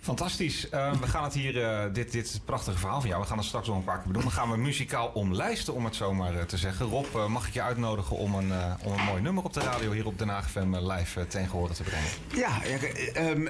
[0.04, 0.68] Fantastisch.
[0.72, 3.46] Uh, we gaan het hier, uh, dit, dit prachtige verhaal van jou, we gaan het
[3.46, 4.22] straks nog een paar keer doen.
[4.22, 6.86] Dan gaan we muzikaal omlijsten, om het zo maar uh, te zeggen.
[6.86, 8.52] Rob, mag ik je uitnodigen om een,
[8.84, 11.76] om een mooi nummer op de radio hier op Den Haag FM live tegen horen
[11.76, 12.10] te brengen?
[12.36, 13.48] Ja, ja um,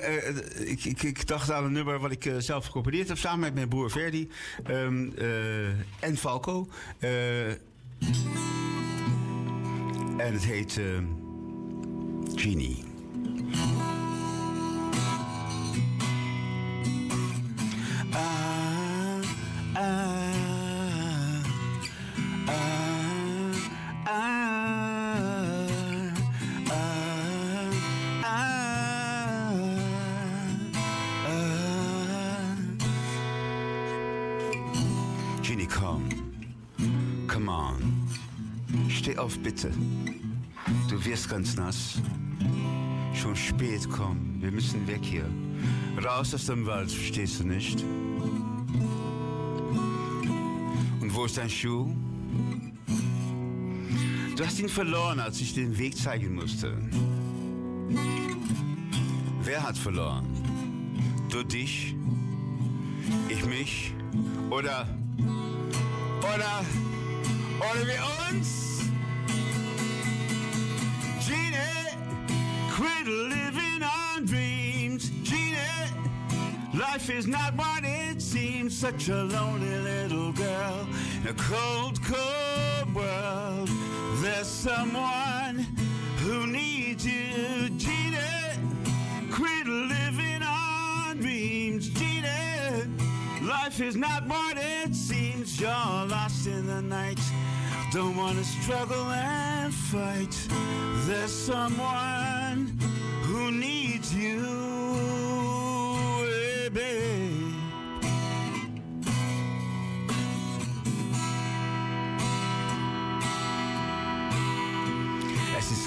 [0.67, 3.67] ik, ik, ik, dacht aan een nummer wat ik zelf gecomponeerd heb samen met mijn
[3.67, 4.31] broer Verdi
[4.67, 5.13] um,
[5.99, 6.67] en Falco.
[10.17, 10.79] en het heet
[12.35, 12.83] Genie.
[35.41, 36.07] Ginny, komm.
[37.27, 38.07] Come on.
[38.89, 39.71] Steh auf, bitte.
[40.89, 42.01] Du wirst ganz nass.
[43.13, 44.41] Schon spät, komm.
[44.41, 45.29] Wir müssen weg hier.
[46.03, 47.83] Raus aus dem Wald, verstehst du nicht?
[51.23, 51.87] Wo ist dein Schuh?
[54.35, 56.77] Du hast ihn verloren, als ich den Weg zeigen musste.
[59.41, 60.27] Wer hat verloren?
[61.29, 61.95] Du dich?
[63.29, 63.93] Ich mich?
[64.49, 64.85] Oder.
[66.19, 66.65] Oder.
[67.57, 68.81] Oder wir uns?
[71.25, 71.55] Genie,
[72.75, 75.09] quit living on dreams.
[75.23, 75.55] Genie,
[76.73, 77.82] life is not what
[78.33, 78.75] seems.
[78.75, 80.87] Such a lonely little girl
[81.21, 83.69] in a cold, cold world
[84.23, 85.55] There's someone
[86.23, 88.57] who needs you, Gina.
[89.31, 92.87] Quit living on dreams, Gina.
[93.43, 95.59] Life is not what it seems.
[95.61, 97.21] You're lost in the night.
[97.91, 100.35] Don't wanna struggle and fight.
[101.05, 102.79] There's someone
[103.27, 104.62] who needs you,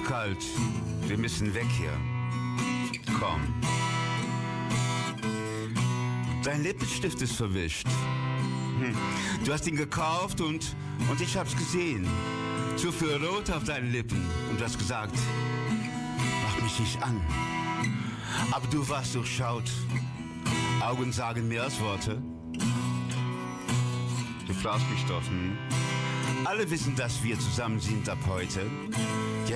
[0.06, 0.44] kalt.
[1.08, 1.92] Wir müssen weg hier.
[3.18, 3.40] Komm.
[6.44, 7.88] Dein Lippenstift ist verwischt.
[8.78, 8.94] Hm.
[9.44, 10.76] Du hast ihn gekauft und,
[11.10, 12.06] und ich hab's gesehen.
[12.76, 14.24] Zu viel Rot auf deinen Lippen.
[14.48, 15.16] Und du hast gesagt,
[16.44, 17.20] mach mich nicht an.
[18.52, 19.70] Aber du warst durchschaut.
[20.80, 22.22] Augen sagen mehr als Worte.
[24.46, 25.58] Du fragst mich doch, hm?
[26.44, 28.70] Alle wissen, dass wir zusammen sind ab heute.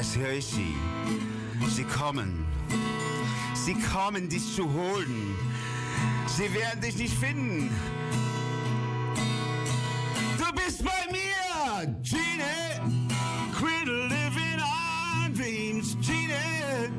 [0.00, 0.74] Jetzt höre ich sie.
[1.68, 2.46] Sie kommen.
[3.52, 5.36] Sie kommen, dich zu holen.
[6.26, 7.68] Sie werden dich nicht finden.
[10.38, 12.80] Du bist bei mir, Gene.
[13.54, 16.90] Quit living on dreams, Gene.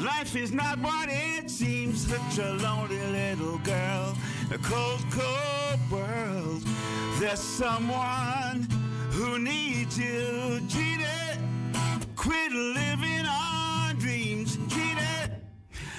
[0.00, 2.06] Life is not what it seems.
[2.06, 4.14] Such a lonely little girl.
[4.52, 6.62] A cold, cold world.
[7.18, 8.68] There's someone
[9.10, 11.03] who needs you, Gene.
[12.24, 15.28] Quit living on dreams, Gene.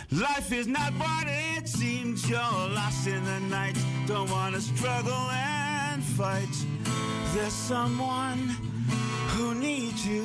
[0.10, 2.28] Life is not what it seems.
[2.28, 3.78] You're lost in the night.
[4.08, 6.50] Don't wanna struggle and fight.
[7.36, 8.58] There's someone
[9.36, 10.24] who needs you.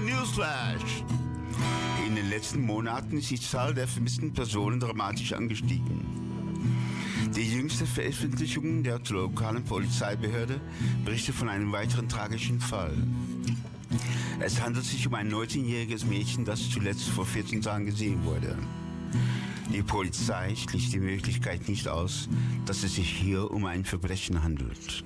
[0.00, 1.02] Newsflash.
[2.06, 6.06] In den letzten Monaten ist die Zahl der vermissten Personen dramatisch angestiegen.
[7.36, 10.60] Die jüngste Veröffentlichung der lokalen Polizeibehörde
[11.04, 12.96] berichtet von einem weiteren tragischen Fall.
[14.38, 18.56] Es handelt sich um ein 19-jähriges Mädchen, das zuletzt vor 14 Tagen gesehen wurde.
[19.72, 22.28] Die Polizei schließt die Möglichkeit nicht aus,
[22.66, 25.02] dass es sich hier um ein Verbrechen handelt.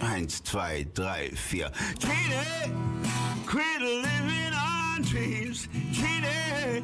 [0.00, 1.70] Eins, zwei, drei, vier.
[1.98, 2.72] Kitty,
[3.46, 5.68] quit living on dreams.
[5.92, 6.82] Kitty,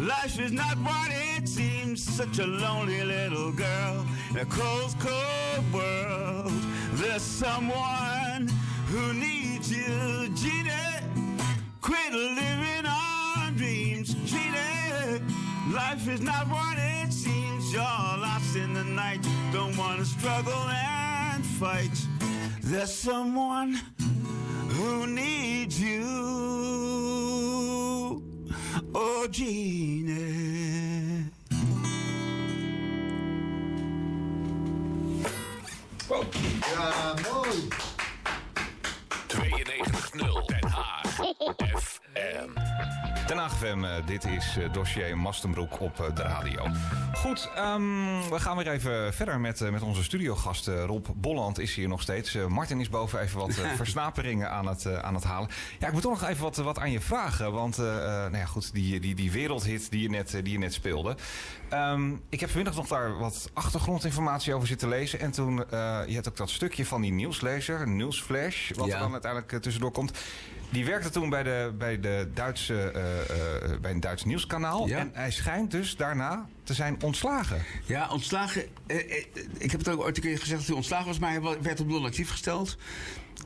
[0.00, 2.02] life is not what it seems.
[2.02, 6.52] Such a lonely little girl in a cold, cold world.
[6.94, 8.48] There's someone
[8.86, 11.02] who needs you, Gina.
[11.80, 15.20] Quit living on dreams, Gina.
[15.72, 17.72] Life is not what it seems.
[17.72, 19.26] You're lost in the night.
[19.52, 21.96] Don't wanna struggle and fight.
[22.62, 23.80] There's someone
[24.68, 27.19] who needs you.
[28.92, 29.10] Oh.
[36.72, 37.68] Ja, mooi.
[39.28, 41.04] 92.0 Den Haag
[41.76, 42.54] FM.
[43.30, 46.66] Den FM, eh, dit is eh, dossier Mastenbroek op eh, de radio.
[47.14, 50.66] Goed, ehm, we gaan weer even verder met, met onze studiogast.
[50.66, 52.34] Rob Bolland is hier nog steeds.
[52.48, 55.48] Martin is boven even wat versnaperingen aan het, aan het halen.
[55.78, 57.52] Ja, ik moet toch nog even wat, wat aan je vragen.
[57.52, 61.16] Want nou ja, goed, die, die, die wereldhit die je net, die je net speelde.
[61.68, 65.20] Ehm, ik heb vanmiddag nog daar wat achtergrondinformatie over zitten lezen.
[65.20, 65.56] En toen,
[66.06, 68.94] je hebt ook dat stukje van die nieuwslezer, Nieuwsflash, wat Ja.
[68.94, 70.12] er dan uiteindelijk tussendoor komt.
[70.70, 72.92] Die werkte toen bij, de, bij, de Duitse,
[73.80, 74.86] bij een Duits nieuwskanaal.
[74.88, 74.98] Ja.
[74.98, 77.62] En hij schijnt dus daarna te zijn ontslagen.
[77.86, 78.62] Ja, ontslagen.
[78.86, 79.24] eh, eh,
[79.58, 81.80] ik heb het ook ooit een keer gezegd dat hij ontslagen was, maar hij werd
[81.80, 82.76] op non-actief gesteld.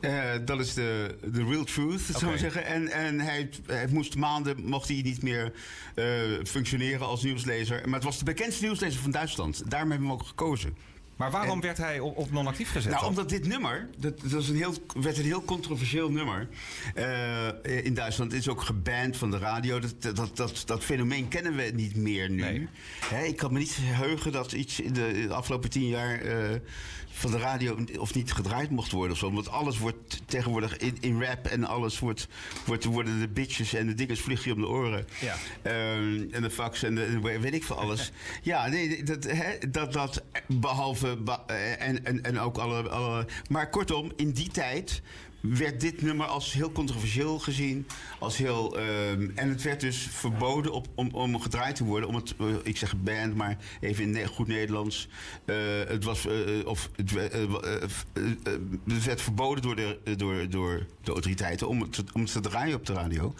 [0.01, 2.65] Eh, dat is de, de real truth, zou ik zeggen.
[2.65, 5.53] En, en hij, hij moest maanden, mocht hij niet meer
[5.95, 6.05] eh,
[6.43, 7.81] functioneren als nieuwslezer.
[7.85, 9.63] Maar het was de bekendste nieuwslezer van Duitsland.
[9.71, 10.75] Daarom hebben we hem ook gekozen.
[11.15, 12.89] Maar waarom En- werd hij op, op non-actief gezet?
[12.91, 13.09] Nou, dan?
[13.09, 16.47] omdat dit nummer, dat, dat is een heel, werd een heel controversieel nummer
[16.95, 18.31] eh, in Duitsland.
[18.31, 19.79] Het is ook geband van de radio.
[19.79, 22.41] Dat, dat, dat, dat fenomeen kennen we niet meer nu.
[22.41, 22.67] Nee.
[23.05, 26.21] Hè, ik kan me niet heugen dat iets in de, in de afgelopen tien jaar
[26.21, 26.59] eh,
[27.15, 29.31] van de radio of niet gedraaid mocht worden of zo.
[29.31, 32.27] Want alles wordt tegenwoordig in, in rap en alles wordt,
[32.65, 35.07] wordt, worden de bitches en de dinges vliegen je om de oren.
[35.21, 35.35] Ja.
[35.61, 38.11] Ehm, en de fax en, de, weet ik veel alles.
[38.41, 41.17] ja, nee, dat, hè, dat, dat behalve.
[41.47, 43.27] eh, en, en, en ook alle, alle.
[43.49, 45.01] Maar kortom, in die tijd
[45.49, 47.87] werd dit nummer als heel controversieel gezien.
[48.19, 52.09] Als heel, ehm, en het werd dus verboden op, om, om gedraaid te worden.
[52.09, 55.07] Om het, eh, ik zeg band, maar even in goed Nederlands.
[55.45, 55.55] Eh,
[55.87, 57.11] het, was, eh, of het,
[58.87, 62.85] het werd verboden door de, door, door de autoriteiten om het, om te draaien op
[62.85, 63.33] de radio.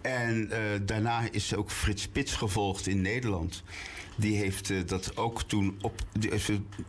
[0.00, 0.50] En
[0.82, 3.62] daarna is ook Frits Spits gevolgd in Nederland.
[4.16, 6.00] Die heeft dat ook toen op,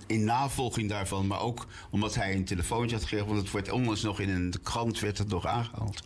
[0.07, 4.01] in navolging daarvan, maar ook omdat hij een telefoontje had gegeven, want het wordt onlangs
[4.01, 6.03] nog in een krant werd het nog aangehaald.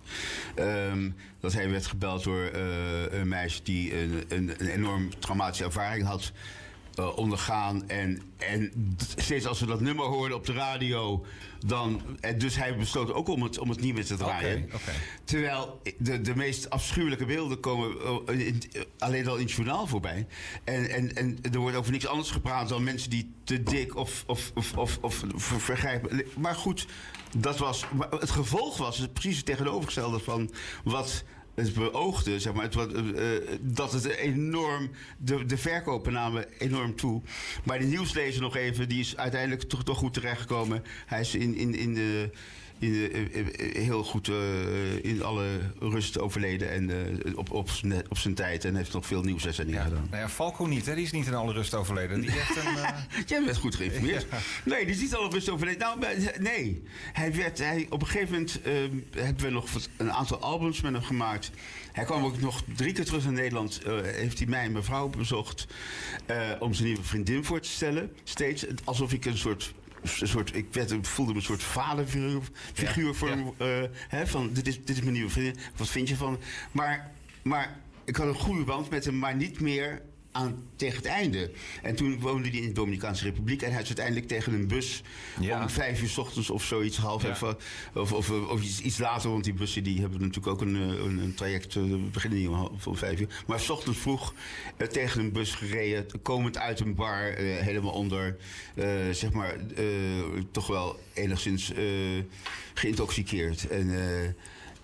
[0.56, 1.10] Ehm,
[1.40, 2.50] dat hij werd gebeld door
[3.12, 6.32] een meisje die een, een, een enorm traumatische ervaring had
[7.00, 7.90] uh, ondergaan.
[7.90, 8.72] En, en
[9.18, 11.26] steeds als we dat nummer hoorden op de radio,
[11.66, 12.02] dan.
[12.20, 14.70] En dus hij besloot ook om het, om het niet meer te draaien.
[15.24, 17.96] Terwijl de, de meest afschuwelijke beelden komen
[18.30, 20.28] uh, alleen al in het journaal voorbij.
[20.64, 24.24] En, en, en er wordt over niks anders gepraat dan mensen die te dik of,
[24.28, 26.26] of, of, of, of vergrijpen.
[26.38, 26.88] Maar goed,
[27.38, 27.86] dat was.
[28.10, 30.52] Het gevolg was precies het tegenovergestelde van
[30.84, 33.28] wat het beoogde, zeg maar, het, uh,
[33.62, 37.22] dat het enorm, de, de verkopen namen enorm toe.
[37.64, 40.84] Maar de nieuwslezer nog even, die is uiteindelijk toch, toch goed terechtgekomen.
[41.06, 42.30] Hij is in, in, in de
[42.84, 45.46] in, eh, eh, heel goed uh, in alle
[45.80, 47.70] rust overleden en uh, op, op,
[48.10, 48.66] op zijn tijd.
[48.66, 49.88] En heeft nog veel nieuwsuitzendingen ja.
[49.88, 50.08] gedaan.
[50.10, 50.96] Nou ja, Falco niet, hè?
[50.96, 52.22] die is niet in alle rust overleden.
[52.22, 52.90] Die heeft een, uh...
[53.28, 54.26] Jij bent goed geïnformeerd.
[54.66, 55.80] Nee, die is niet in alle rust overleden.
[55.80, 56.00] Nou,
[56.40, 56.84] nee.
[57.14, 58.60] Hij werd, hij, op een gegeven moment
[59.16, 59.68] hebben we nog
[59.98, 61.52] een aantal albums met hem gemaakt.
[61.92, 63.82] Hij kwam ook nog drie keer terug in Nederland.
[64.04, 65.68] heeft hij mij en mijn vrouw bezocht
[66.60, 68.12] om zijn nieuwe vriendin voor te stellen.
[68.24, 72.42] Steeds alsof ik een soort een soort, ik werd, voelde me een soort vaderfiguur
[72.74, 73.68] figuur voor Hem, uh,
[74.08, 76.40] hè, van dit is, dit is mijn nieuwe vriendin, wat vind je van?
[76.72, 77.12] Maar,
[77.42, 80.02] maar ik had een goede band met hem, maar niet meer
[80.34, 81.52] aan, tegen het einde.
[81.82, 83.62] En toen woonde hij in de Dominicaanse Republiek.
[83.62, 85.04] En hij is uiteindelijk tegen een bus
[85.40, 87.58] om vijf uur s ochtends of zoiets half even.
[87.94, 91.04] Of, of, of, iets, iets, later, want die bussen die hebben natuurlijk ook een, eh,
[91.04, 91.76] een, een traject.
[91.76, 93.44] Uh, beginnen niet om, om vijf uur.
[93.48, 94.34] Maar s ochtends vroeg
[94.78, 96.22] uh, tegen een bus gereden.
[96.22, 98.38] Komend uit een bar, uh, helemaal onder.
[99.12, 99.56] zeg maar,
[100.52, 101.72] toch wel enigszins
[102.74, 103.68] geïntoxiceerd.
[103.68, 103.90] En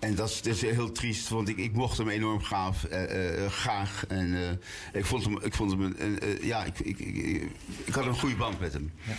[0.00, 3.42] en dat is, dat is, heel triest, want ik, ik mocht hem enorm gaaf, uh,
[3.42, 4.06] uh, graag.
[4.06, 4.50] En uh,
[4.92, 5.94] ik vond hem, ik vond hem
[6.42, 7.42] ja, ik, ik, ik,
[7.84, 8.92] ik, had een goede band met hem.
[9.02, 9.14] Ja.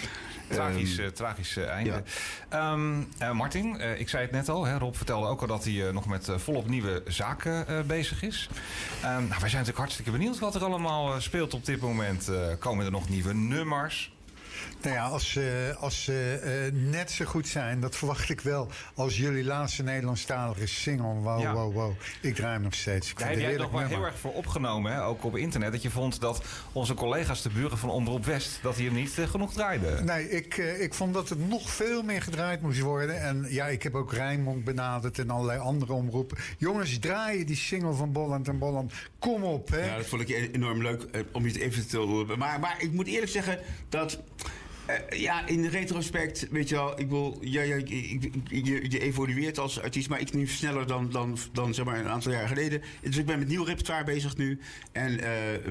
[0.47, 2.03] Tragisch, um, tragisch einde.
[2.49, 2.71] Ja.
[2.71, 4.65] Um, Martin, ik zei het net al.
[4.65, 8.49] Hè, Rob vertelde ook al dat hij nog met volop nieuwe zaken bezig is.
[8.51, 12.31] Um, nou, wij zijn natuurlijk hartstikke benieuwd wat er allemaal speelt op dit moment.
[12.59, 14.11] komen er nog nieuwe nummers?
[14.81, 16.41] Nou ja, als ze, als ze
[16.73, 21.13] uh, net zo goed zijn, dat verwacht ik wel, als jullie laatste Nederlandstalige single.
[21.13, 21.53] Wow, ja.
[21.53, 21.93] wow, wow.
[22.21, 23.11] Ik draai hem nog steeds.
[23.11, 25.03] Ik Daar heb jij nog wel heel erg voor opgenomen, hè?
[25.03, 28.75] ook op internet, dat je vond dat onze collega's, de buren van Omroep West, dat
[28.75, 30.05] die hem niet uh, genoeg draaiden.
[30.05, 33.21] Nee, ik, uh, ik vond dat het nog veel meer gedraaid moest worden.
[33.21, 36.37] En ja, ik heb ook Rijnmond benaderd en allerlei andere omroepen.
[36.57, 38.93] Jongens, draaien die single van Bolland en Bolland.
[39.19, 39.85] Kom op, hè.
[39.85, 42.25] Ja, dat vond ik enorm leuk om je het even te...
[42.37, 44.19] Maar, maar ik moet eerlijk zeggen dat...
[44.91, 49.81] Uh, ja, in retrospect, weet je wel, ik wil, ja, ja, je, je, evolueert als
[49.81, 52.81] artiest, maar ik nu sneller dan, dan, dan zeg maar een aantal jaar geleden.
[53.01, 54.59] Dus ik ben met nieuw repertoire bezig nu.
[54.91, 55.27] En uh,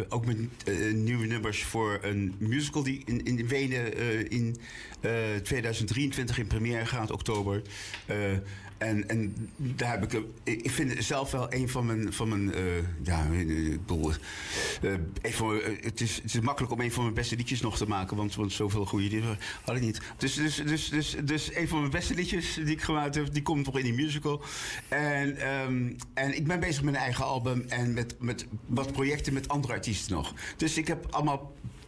[0.08, 4.56] ook met uh, nieuwe nummers voor een musical die in, in Wenen in
[5.42, 7.62] 2023 in première gaat, oktober.
[8.80, 10.22] En, en daar heb ik.
[10.44, 12.12] Ik vind het zelf wel een van mijn.
[12.12, 12.54] Van mijn uh,
[13.02, 14.12] ja, ik bedoel.
[15.22, 17.86] Van, uh, het, is, het is makkelijk om een van mijn beste liedjes nog te
[17.86, 18.16] maken.
[18.16, 20.00] Want, want zoveel goede liederen had ik niet.
[20.16, 23.32] Dus, dus, dus, dus, dus een van mijn beste liedjes die ik gemaakt heb.
[23.32, 24.42] Die komt nog in die musical.
[24.88, 27.64] En, um, en ik ben bezig met een eigen album.
[27.68, 30.34] En met, met wat projecten met andere artiesten nog.
[30.56, 31.79] Dus ik heb allemaal eh, eh,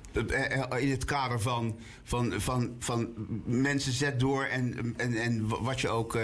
[0.79, 3.13] in het kader van, van, van, van
[3.45, 6.15] mensen zet door en, en, en wat je ook.
[6.15, 6.23] Uh,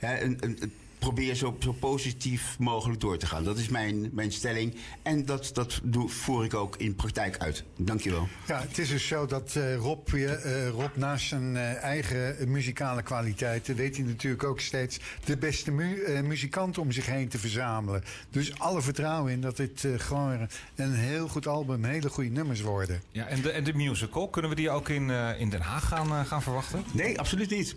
[0.00, 0.72] een, een,
[1.06, 3.44] probeer zo, zo positief mogelijk door te gaan.
[3.44, 4.76] Dat is mijn, mijn stelling.
[5.02, 7.64] En dat, dat doe, voer ik ook in praktijk uit.
[7.76, 8.28] Dankjewel.
[8.46, 13.02] Ja, het is dus zo dat uh, Rob, uh, Rob naast zijn uh, eigen muzikale
[13.02, 13.76] kwaliteiten...
[13.76, 18.04] weet hij natuurlijk ook steeds de beste mu muzikanten om zich heen te verzamelen.
[18.30, 23.02] Dus alle vertrouwen in dat dit gewoon een heel goed album, hele goede nummers worden.
[23.10, 26.26] Ja, en de, en de musical, kunnen we die ook in, in Den Haag gaan,
[26.26, 26.84] gaan verwachten?
[26.92, 27.76] Nee, absoluut niet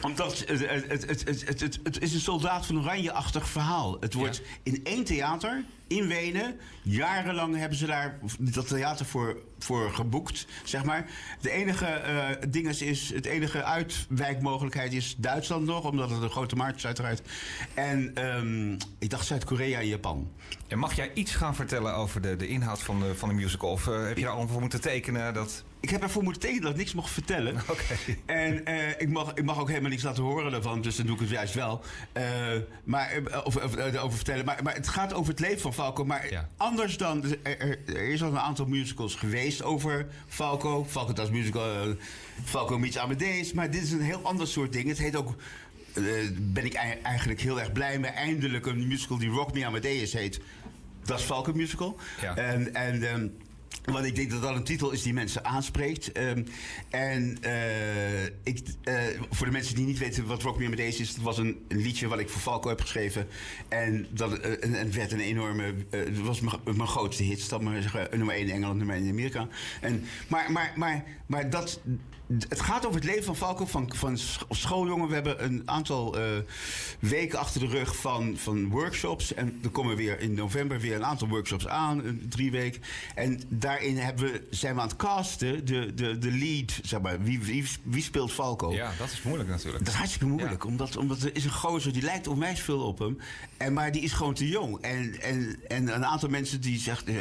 [0.00, 3.96] omdat het, het, het, het, het, is een soldaat van oranje-achtig verhaal.
[4.00, 6.60] Het wordt in één theater in Wenen.
[6.82, 11.10] Jarenlang hebben ze daar dat theater voor, voor geboekt, zeg maar.
[11.40, 16.56] De enige uh, ding is, het enige uitwijkmogelijkheid is Duitsland nog, omdat het een grote
[16.56, 17.22] markt is uiteraard.
[17.74, 20.30] En um, ik dacht Zuid-Korea en Japan.
[20.68, 23.70] En mag jij iets gaan vertellen over de, de inhoud van de, van de musical?
[23.70, 25.34] Of uh, heb je daar al voor moeten tekenen?
[25.34, 25.64] Dat...
[25.82, 27.56] Ik heb ervoor moeten tekenen dat ik niks mocht vertellen.
[27.72, 28.18] Okay.
[28.26, 31.14] En uh, ik, mag, ik mag ook helemaal niks laten horen daarvan, dus dan doe
[31.14, 31.82] ik het juist wel.
[32.84, 34.44] maar, of, of, over vertellen.
[34.44, 36.04] Maar, maar het gaat over het leven van Falco.
[36.04, 37.24] Maar anders dan.
[37.42, 40.86] Er, er, is al een aantal musicals geweest over Falco.
[40.88, 41.88] Falco als musical.
[41.88, 41.94] Uh,
[42.44, 43.52] Falco meets Amadeus.
[43.52, 44.88] Maar dit is een heel ander soort ding.
[44.88, 45.34] Het heet ook
[46.40, 48.10] ben ik eigenlijk heel erg blij mee.
[48.10, 50.40] Eindelijk een musical die Rock Me Amadeus heet.
[51.04, 51.96] Dat is Falcon Musical.
[52.20, 52.36] Ja.
[52.36, 53.28] En, en ehm,
[53.84, 56.18] want ik denk dat dat een titel is die mensen aanspreekt.
[56.18, 56.46] Um,
[56.90, 58.94] en uh, ik, uh,
[59.30, 61.08] voor de mensen die niet weten wat Rock Me Amadeus is...
[61.08, 63.26] het was een, een, liedje wat ik voor Falco heb geschreven.
[63.68, 65.74] En dat en, werd een enorme...
[65.90, 67.40] het was mijn, grootste hit.
[67.40, 69.48] Zeggen, nummer 1 in Engeland, nummer 1 in Amerika.
[69.80, 71.80] En, maar, maar, maar, maar dat
[72.48, 74.18] het gaat over het leven van Falco, van, van
[74.48, 75.08] schooljongen.
[75.08, 76.24] We hebben een aantal uh,
[76.98, 79.34] weken achter de rug van, van workshops.
[79.34, 82.82] En er komen weer in november weer een aantal workshops aan, drie weken.
[83.14, 87.22] En daarin hebben we, zijn we aan het casten, de, de, de lead, zeg maar.
[87.22, 88.72] Wie, wie, wie speelt Falco?
[88.72, 89.84] Ja, dat is moeilijk natuurlijk.
[89.84, 92.98] Dat is hartstikke moeilijk, omdat, omdat er is een gozer die lijkt onwijs veel op
[92.98, 93.18] hem.
[93.56, 94.78] En, maar die is gewoon te jong.
[94.80, 97.14] En, en, en een aantal mensen die zegt, uh,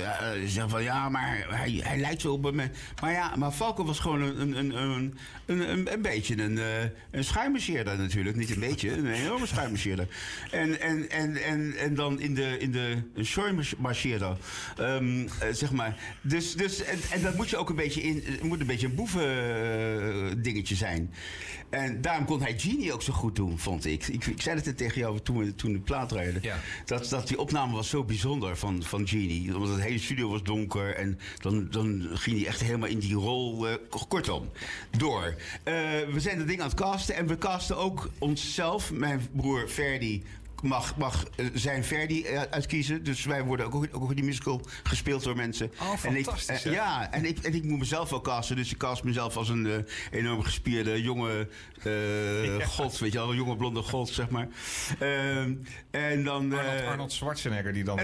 [0.45, 2.71] zeggen van ja, maar hij, hij lijkt zo op hem.
[3.01, 5.13] Maar ja, maar Falco was gewoon een, een, een
[5.51, 6.65] een, een, een, beetje een, uh,
[7.11, 8.35] een schuimmarcheerder natuurlijk.
[8.35, 10.07] Niet een beetje, een enorme schuimmarcheerder.
[10.51, 13.65] En, en, en, en, en dan in de, in de een shore
[14.79, 16.17] um, zeg maar.
[16.21, 18.95] Dus, dus, en, en, dat moet je ook een beetje in, moet een beetje een
[18.95, 21.13] boeven dingetje zijn.
[21.71, 24.07] En daarom kon hij Genie ook zo goed doen, vond ik.
[24.07, 26.41] Ik, ik zei het tegen jou toen we toen de plaat rijden.
[26.41, 26.57] Ja.
[26.85, 29.55] Dat, dat die opname was zo bijzonder van, van Genie.
[29.55, 30.95] Omdat het hele studio was donker.
[30.95, 33.67] En dan, dan ging hij echt helemaal in die rol.
[33.67, 33.73] Uh,
[34.07, 34.49] kortom,
[34.97, 35.35] door.
[35.63, 35.73] Uh,
[36.13, 37.15] we zijn dat ding aan het casten.
[37.15, 38.91] En we casten ook onszelf.
[38.91, 40.23] Mijn broer Ferdi
[40.61, 43.03] mag, mag eh, zijn Verdi eh, uitkiezen.
[43.03, 45.71] Dus wij worden ook, ook in die musical gespeeld door mensen.
[45.81, 46.63] Oh, fantastisch.
[46.63, 48.55] En ik, ja, en ik, en ik moet mezelf wel casten.
[48.55, 49.75] Dus ik cast mezelf als een uh,
[50.11, 51.47] enorm gespierde jonge
[51.83, 52.99] uh, god.
[52.99, 54.47] Weet je wel, een jonge blonde god, zeg maar.
[54.99, 55.41] Uh,
[55.91, 56.53] en dan...
[56.53, 57.99] Arnold, Arnold, Schwarzenegger die dan...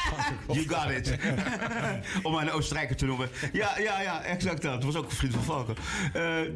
[0.48, 1.16] you got it.
[2.22, 3.28] Om maar een Oostenrijker te noemen.
[3.52, 4.72] Ja, ja, ja, exact dat.
[4.72, 5.76] Dat was ook een vriend van Valken.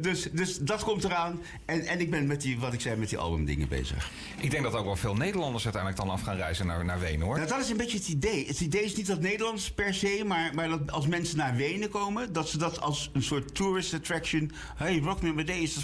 [0.01, 1.41] dus, dus dat komt eraan.
[1.65, 4.11] En, en ik ben met die, wat ik zei, met die albumdingen bezig.
[4.39, 6.99] Ik denk dat ook wel veel Nederlanders Nederlanders uiteindelijk dan af gaan reizen naar, naar
[6.99, 7.35] Wenen hoor.
[7.35, 8.47] Nou, dat is een beetje het idee.
[8.47, 11.89] Het idee is niet dat Nederlanders per se, maar, maar dat als mensen naar Wenen
[11.89, 14.51] komen, dat ze dat als een soort tourist attraction.
[14.75, 15.79] Hey, rock me met deze.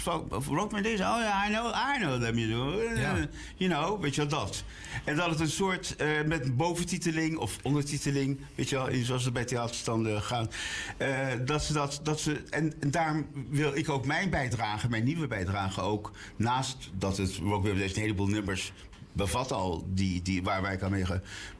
[0.48, 1.02] Rock me deze.
[1.02, 2.96] Oh ja, I know, I know them, you know.
[2.98, 3.28] Ja.
[3.56, 4.64] You know, weet je wel, dat.
[5.04, 9.32] En dat het een soort uh, met boventiteling of ondertiteling, weet je wel, zoals het
[9.32, 10.50] bij theaterstanden gaan.
[10.98, 15.04] Uh, dat ze dat, dat ze, en, en daarom wil ik ook mijn bijdrage, mijn
[15.04, 18.72] nieuwe bijdrage ook, naast dat het Rock me deze een heleboel nummers
[19.18, 21.04] bevat al die, die, waar wij aan mee,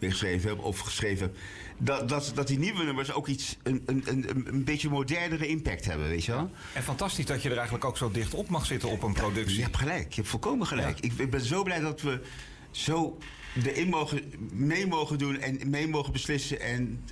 [0.00, 1.34] geschreven hebben of geschreven.
[1.78, 5.84] Dat, dat, dat die nieuwe nummers ook iets, een, een, een, een beetje modernere impact
[5.84, 6.50] hebben, weet je wel.
[6.74, 9.56] En fantastisch dat je er eigenlijk ook zo dicht op mag zitten op een productie.
[9.56, 11.00] Je hebt gelijk, je hebt volkomen gelijk.
[11.00, 12.20] Ik, ik ben zo blij dat we
[12.70, 13.18] zo
[13.66, 16.60] erin mogen, mee mogen doen en mee mogen beslissen.
[16.60, 17.04] En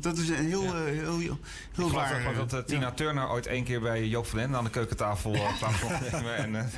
[0.00, 0.70] dat is een heel, ja.
[0.70, 1.38] uh, heel, heel,
[1.72, 2.20] heel waar.
[2.20, 5.34] Ik dat uh, Tina Turner ooit één keer bij Joop van Den aan de keukentafel
[5.34, 5.90] uh, tafel
[6.30, 6.70] en,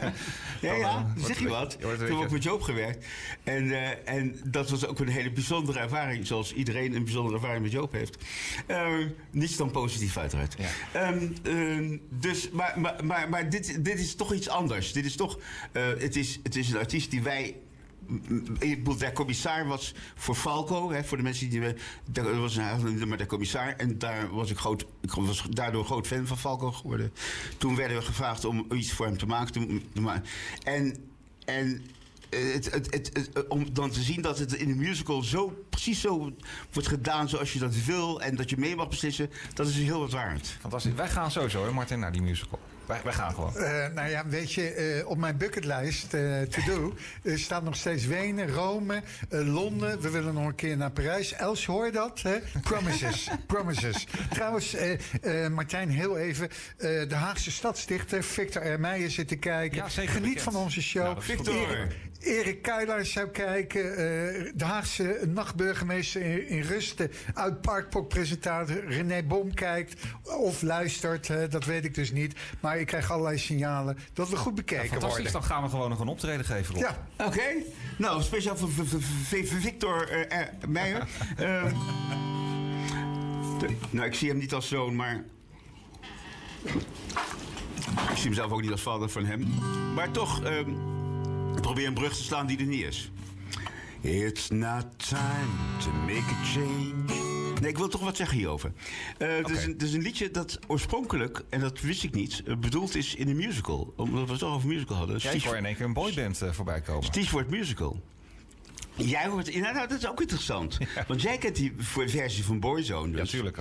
[0.61, 1.81] Ja, ja, zeg je wat.
[1.81, 3.07] Toen heb ik met Joop gewerkt.
[3.45, 3.73] En,
[4.07, 6.27] en dat was ook een hele bijzondere ervaring.
[6.27, 8.17] Zoals iedereen een bijzondere ervaring met Joop heeft.
[8.67, 10.57] Ehm, niets dan positief uiteraard.
[10.93, 11.11] Ja.
[11.11, 14.93] Um, dus, maar maar, maar, maar dit, dit is toch iets anders.
[14.93, 15.39] Dit is toch...
[15.73, 17.57] het, is, het is een artiest die wij
[18.99, 21.75] de commissar was voor Falco, hè, voor de mensen die.
[22.05, 23.75] Dat was een, maar de commissar.
[23.77, 27.13] En daar was ik, groot, ik was daardoor groot fan van Falco geworden.
[27.59, 29.83] Toen werden we gevraagd om iets voor hem te maken.
[30.65, 30.97] En.
[31.45, 31.83] en
[32.31, 36.33] het, het, het, om dan te zien dat het in de musical zo precies zo
[36.73, 40.01] wordt gedaan zoals je dat wil en dat je mee mag beslissen, dat is heel
[40.01, 40.57] wat waard.
[40.61, 40.93] Fantastisch.
[40.93, 42.59] Wij gaan sowieso, hè, Martin, naar die musical.
[42.89, 43.53] Wij, wij gaan gewoon.
[43.57, 46.95] Uh, nou ja, weet je, uh, op mijn bucketlijst uh, to do
[47.37, 50.01] staat nog steeds Wenen, Rome, Londen.
[50.01, 51.33] We willen nog een keer naar Parijs.
[51.33, 52.23] Els, hoor je dat?
[52.23, 52.39] Hè?
[52.63, 53.29] Promises.
[53.47, 54.07] Promises.
[54.31, 54.77] Trouwens,
[55.51, 56.49] Martijn, heel even.
[56.79, 58.81] de Haagse stadsdichter Victor R.
[58.81, 59.77] Meijer zit te kijken.
[59.77, 61.05] Ja, zeker Geniet van onze show.
[61.05, 61.89] Nou, Victor.
[62.21, 63.83] Erik Keilar zou kijken.
[64.55, 67.11] de Haagse nachtburgemeester in, in Rusten.
[67.35, 70.03] Uit Parkpok-presentator René Bom kijkt.
[70.23, 72.35] Of luistert, dat weet ik dus niet.
[72.61, 75.33] Maar ik krijg allerlei signalen dat we goed bekeken ja, fantastisch, worden.
[75.33, 76.83] dan gaan we gewoon nog een optreden geven, Rob.
[76.83, 77.25] Ja.
[77.27, 77.55] Oké.
[77.99, 78.69] Nou, speciaal voor,
[79.45, 81.07] Victor uh, Meijer.
[81.41, 81.65] uh,
[83.91, 85.25] nou, ik zie hem niet als zoon, maar...
[88.11, 89.49] Ik zie hem zelf ook niet als vader van hem.
[89.95, 90.51] Maar toch, uh,
[91.61, 93.11] probeer een brug te slaan die er niet is.
[94.01, 97.28] It's not time to make a change.
[97.61, 98.73] Nee, ik wil toch wat zeggen hierover.
[99.19, 102.43] Uh, het, is een, het, is een, liedje dat oorspronkelijk, en dat wist ik niet,
[102.47, 103.93] uh, bedoeld is in een musical.
[103.97, 105.17] Omdat we het toch over musical hadden.
[105.21, 107.05] Ja, ik hoor in één keer een boyband uh, voorbij komen.
[107.05, 108.01] Steve Word Musical.
[108.99, 110.79] Jij hoort, nou, nou, dat is ook interessant.
[111.07, 113.13] Want jij kent die versie van Boyzone.
[113.13, 113.21] Dus.
[113.21, 113.59] Ja, tuurlijk.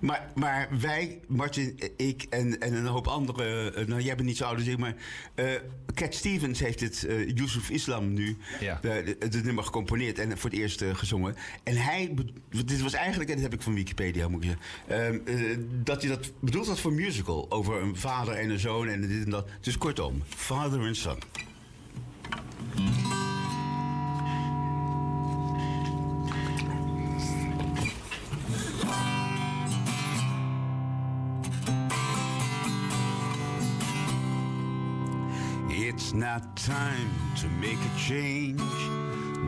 [0.00, 4.36] Maar, maar wij, Martin, ik en, en een hoop andere, uh, nou jij bent niet
[4.36, 4.94] zo oud als ik, maar
[5.34, 5.46] uh,
[5.94, 8.80] Cat Stevens heeft het, uh, Yusuf Islam nu, ja.
[9.18, 11.36] het nummer gecomponeerd en voor het eerst gezongen.
[11.62, 12.14] En hij,
[12.48, 16.10] dit was eigenlijk, en dat heb ik van Wikipedia moet ik zeggen, ehm, dat hij
[16.10, 19.30] dat bedoeld had voor een musical over een vader en een zoon en dit en
[19.30, 19.48] dat.
[19.60, 21.18] Dus kortom, father and son.
[36.20, 38.60] Not time to make a change.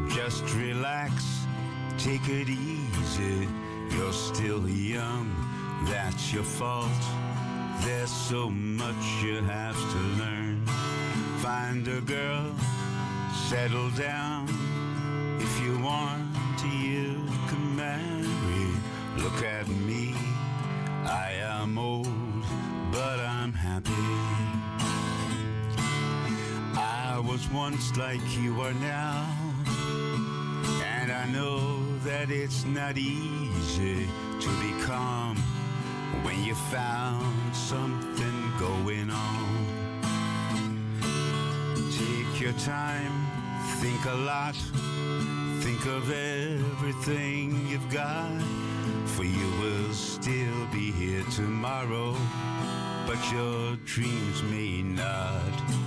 [0.09, 1.45] Just relax,
[1.99, 3.47] take it easy.
[3.91, 5.29] You're still young,
[5.85, 7.03] that's your fault.
[7.81, 10.64] There's so much you have to learn.
[11.43, 12.51] Find a girl,
[13.51, 14.49] settle down.
[15.41, 18.68] If you want, to, you can marry.
[19.18, 20.14] Look at me,
[21.05, 22.12] I am old,
[27.43, 29.26] was once like you are now.
[30.84, 34.07] And I know that it's not easy
[34.40, 35.36] to be calm
[36.22, 39.66] when you found something going on.
[41.90, 43.12] Take your time,
[43.80, 44.57] think a lot,
[45.62, 48.40] think of everything you've got.
[49.07, 52.16] For you will still be here tomorrow,
[53.07, 55.82] but your dreams may not.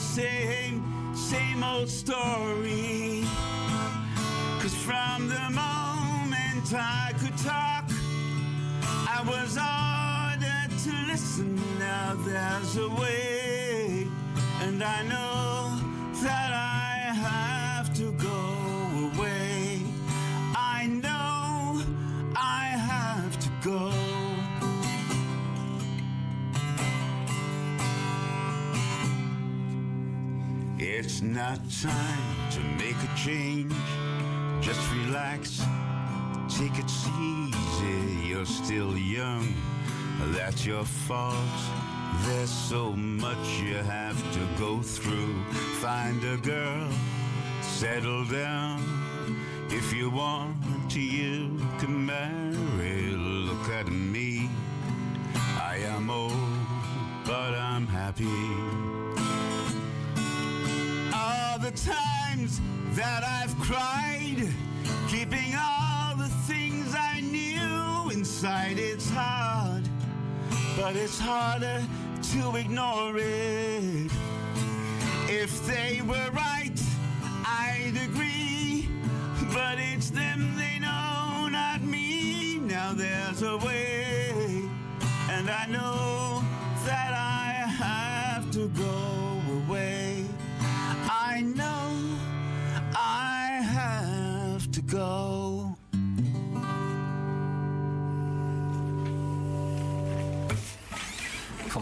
[0.00, 0.82] Same,
[1.14, 3.24] same old story.
[4.60, 7.84] Cause from the moment I could talk,
[8.82, 11.56] I was ordered to listen.
[11.78, 14.06] Now there's a way,
[14.62, 15.78] and I know
[16.22, 18.59] that I have to go
[31.20, 33.74] It's not time to make a change.
[34.62, 35.62] Just relax,
[36.48, 36.90] take it
[37.20, 38.26] easy.
[38.26, 39.54] You're still young,
[40.32, 41.36] that's your fault.
[42.24, 45.44] There's so much you have to go through.
[45.82, 46.88] Find a girl,
[47.60, 48.82] settle down.
[49.68, 50.56] If you want
[50.92, 53.10] to, you can marry.
[53.10, 54.48] Look at me.
[55.60, 56.32] I am old,
[57.26, 58.79] but I'm happy.
[61.70, 62.60] The times
[62.94, 64.52] that I've cried,
[65.08, 69.88] keeping all the things I knew inside, it's hard,
[70.76, 71.80] but it's harder
[72.32, 74.10] to ignore it.
[75.28, 76.82] If they were right,
[77.46, 78.88] I'd agree.
[79.54, 82.58] But it's them they know, not me.
[82.58, 84.68] Now there's a way,
[85.30, 86.09] and I know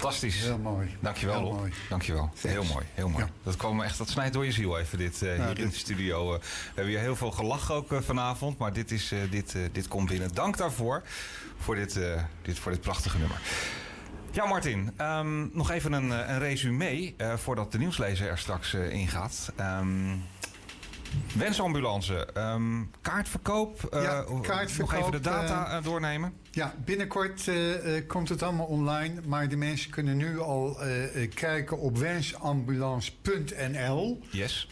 [0.01, 0.41] Fantastisch.
[0.41, 0.97] Heel mooi.
[1.01, 1.59] Dankjewel, Heel Rob.
[1.59, 1.73] mooi.
[1.89, 2.31] Dankjewel.
[2.41, 3.25] Heel mooi, heel mooi.
[3.25, 3.31] Ja.
[3.43, 5.75] Dat kwam echt, dat snijdt door je ziel even, dit eh, hier dit- in de
[5.75, 6.35] studio.
[6.35, 6.41] eh.
[6.41, 9.63] we hebben hier heel veel gelachen ook eh, vanavond, maar dit, is, eh, dit, eh,
[9.73, 10.35] dit komt binnen.
[10.35, 11.03] Dank daarvoor,
[11.59, 13.41] voor dit, eh, dit, voor dit prachtige nummer.
[14.31, 18.91] Ja, Martin, ehm, nog even een, een resume eh, voordat de nieuwslezer er straks eh,
[18.91, 19.53] ingaat.
[19.57, 20.15] Ehm
[21.37, 23.89] Wensambulance, ehm, kaartverkoop.
[23.95, 24.91] Uh, ja, kaartverkoop.
[24.91, 26.33] Nog even de data eh, eh, doornemen.
[26.51, 27.51] Ja, binnenkort
[28.07, 29.21] komt het allemaal online.
[29.27, 30.79] Maar de mensen kunnen nu al
[31.35, 34.23] kijken op wensambulance.nl.
[34.31, 34.69] Yes.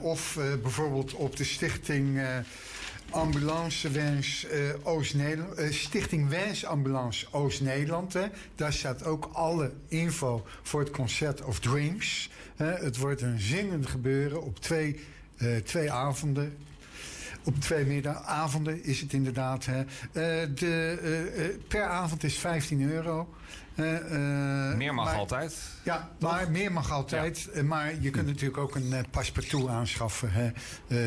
[0.00, 2.20] of bijvoorbeeld op de stichting...
[3.10, 4.46] Ambulance Wens
[4.82, 5.74] Oost-Nederland.
[5.74, 8.16] Stichting Wensambulance Oost-Nederland.
[8.54, 12.30] Daar staat ook alle info voor het concert of Dreams.
[12.56, 15.00] Het wordt een zingend gebeuren op twee.
[15.38, 16.56] Eh, twee avonden.
[17.44, 19.66] Op twee middagavonden is het inderdaad.
[19.66, 19.78] Hè.
[19.78, 20.98] Eh, de,
[21.36, 23.28] eh, per avond is 15 euro.
[24.76, 25.56] meer mag altijd.
[25.84, 27.62] Ja, maar meer mag altijd.
[27.64, 28.30] Maar je kunt hm.
[28.30, 30.54] natuurlijk ook een paspartout aanschaffen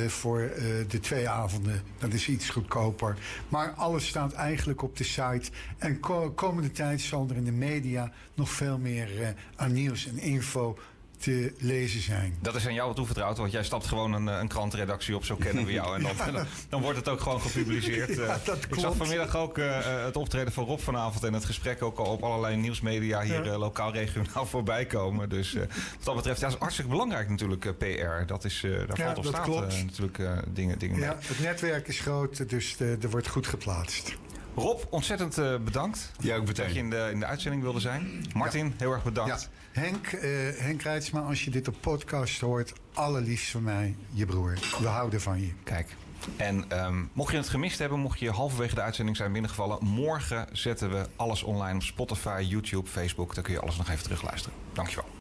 [0.08, 0.52] voor
[0.88, 1.82] de twee avonden.
[2.00, 3.18] Dat is iets goedkoper.
[3.50, 5.50] Maar alles staat eigenlijk op de site.
[5.78, 6.00] En
[6.36, 10.78] komende tijd zal er in de media nog veel meer aan nieuws en info
[11.22, 12.38] te lezen zijn.
[12.40, 15.66] Dat is aan jou toevertrouwd, want jij stapt gewoon een, een krantredactie op, zo kennen
[15.66, 15.96] we jou.
[15.96, 18.10] En dan, dan, wordt het ook gewoon gepubliceerd.
[18.22, 18.38] Ja,
[18.70, 19.58] ik zag vanmiddag ook
[20.06, 23.94] het optreden van Rob vanavond en het gesprek ook al op allerlei nieuwsmedia hier lokaal,
[23.94, 25.30] regionaal voorbij komen.
[25.30, 25.68] Dus wat
[26.04, 28.26] dat betreft, ja, is hartstikke belangrijk natuurlijk, PR.
[28.26, 30.20] Dat is, daar valt op staat natuurlijk
[30.54, 34.16] dingen, dingen ja, Het netwerk is groot, dus er wordt goed geplaatst.
[34.56, 36.12] Rob, ontzettend bedankt.
[36.20, 38.26] Ja, ook Dat je in de, in de uitzending wilde zijn.
[38.34, 39.42] Martin, heel erg bedankt.
[39.42, 39.61] Ja.
[39.72, 40.22] Henk, uh,
[40.58, 44.54] Henk Rijtsma, als je dit op podcast hoort, allerliefst van mij, je broer.
[44.80, 45.52] We houden van je.
[45.64, 45.96] Kijk.
[46.38, 50.48] En um, mocht je het gemist hebben, mocht je halverwege de uitzending zijn binnengevallen, morgen
[50.52, 53.36] zetten we alles online op Spotify, YouTube, Facebook.
[53.36, 54.58] Dan kun je alles nog even terugluisteren.
[54.74, 55.20] Dankjewel.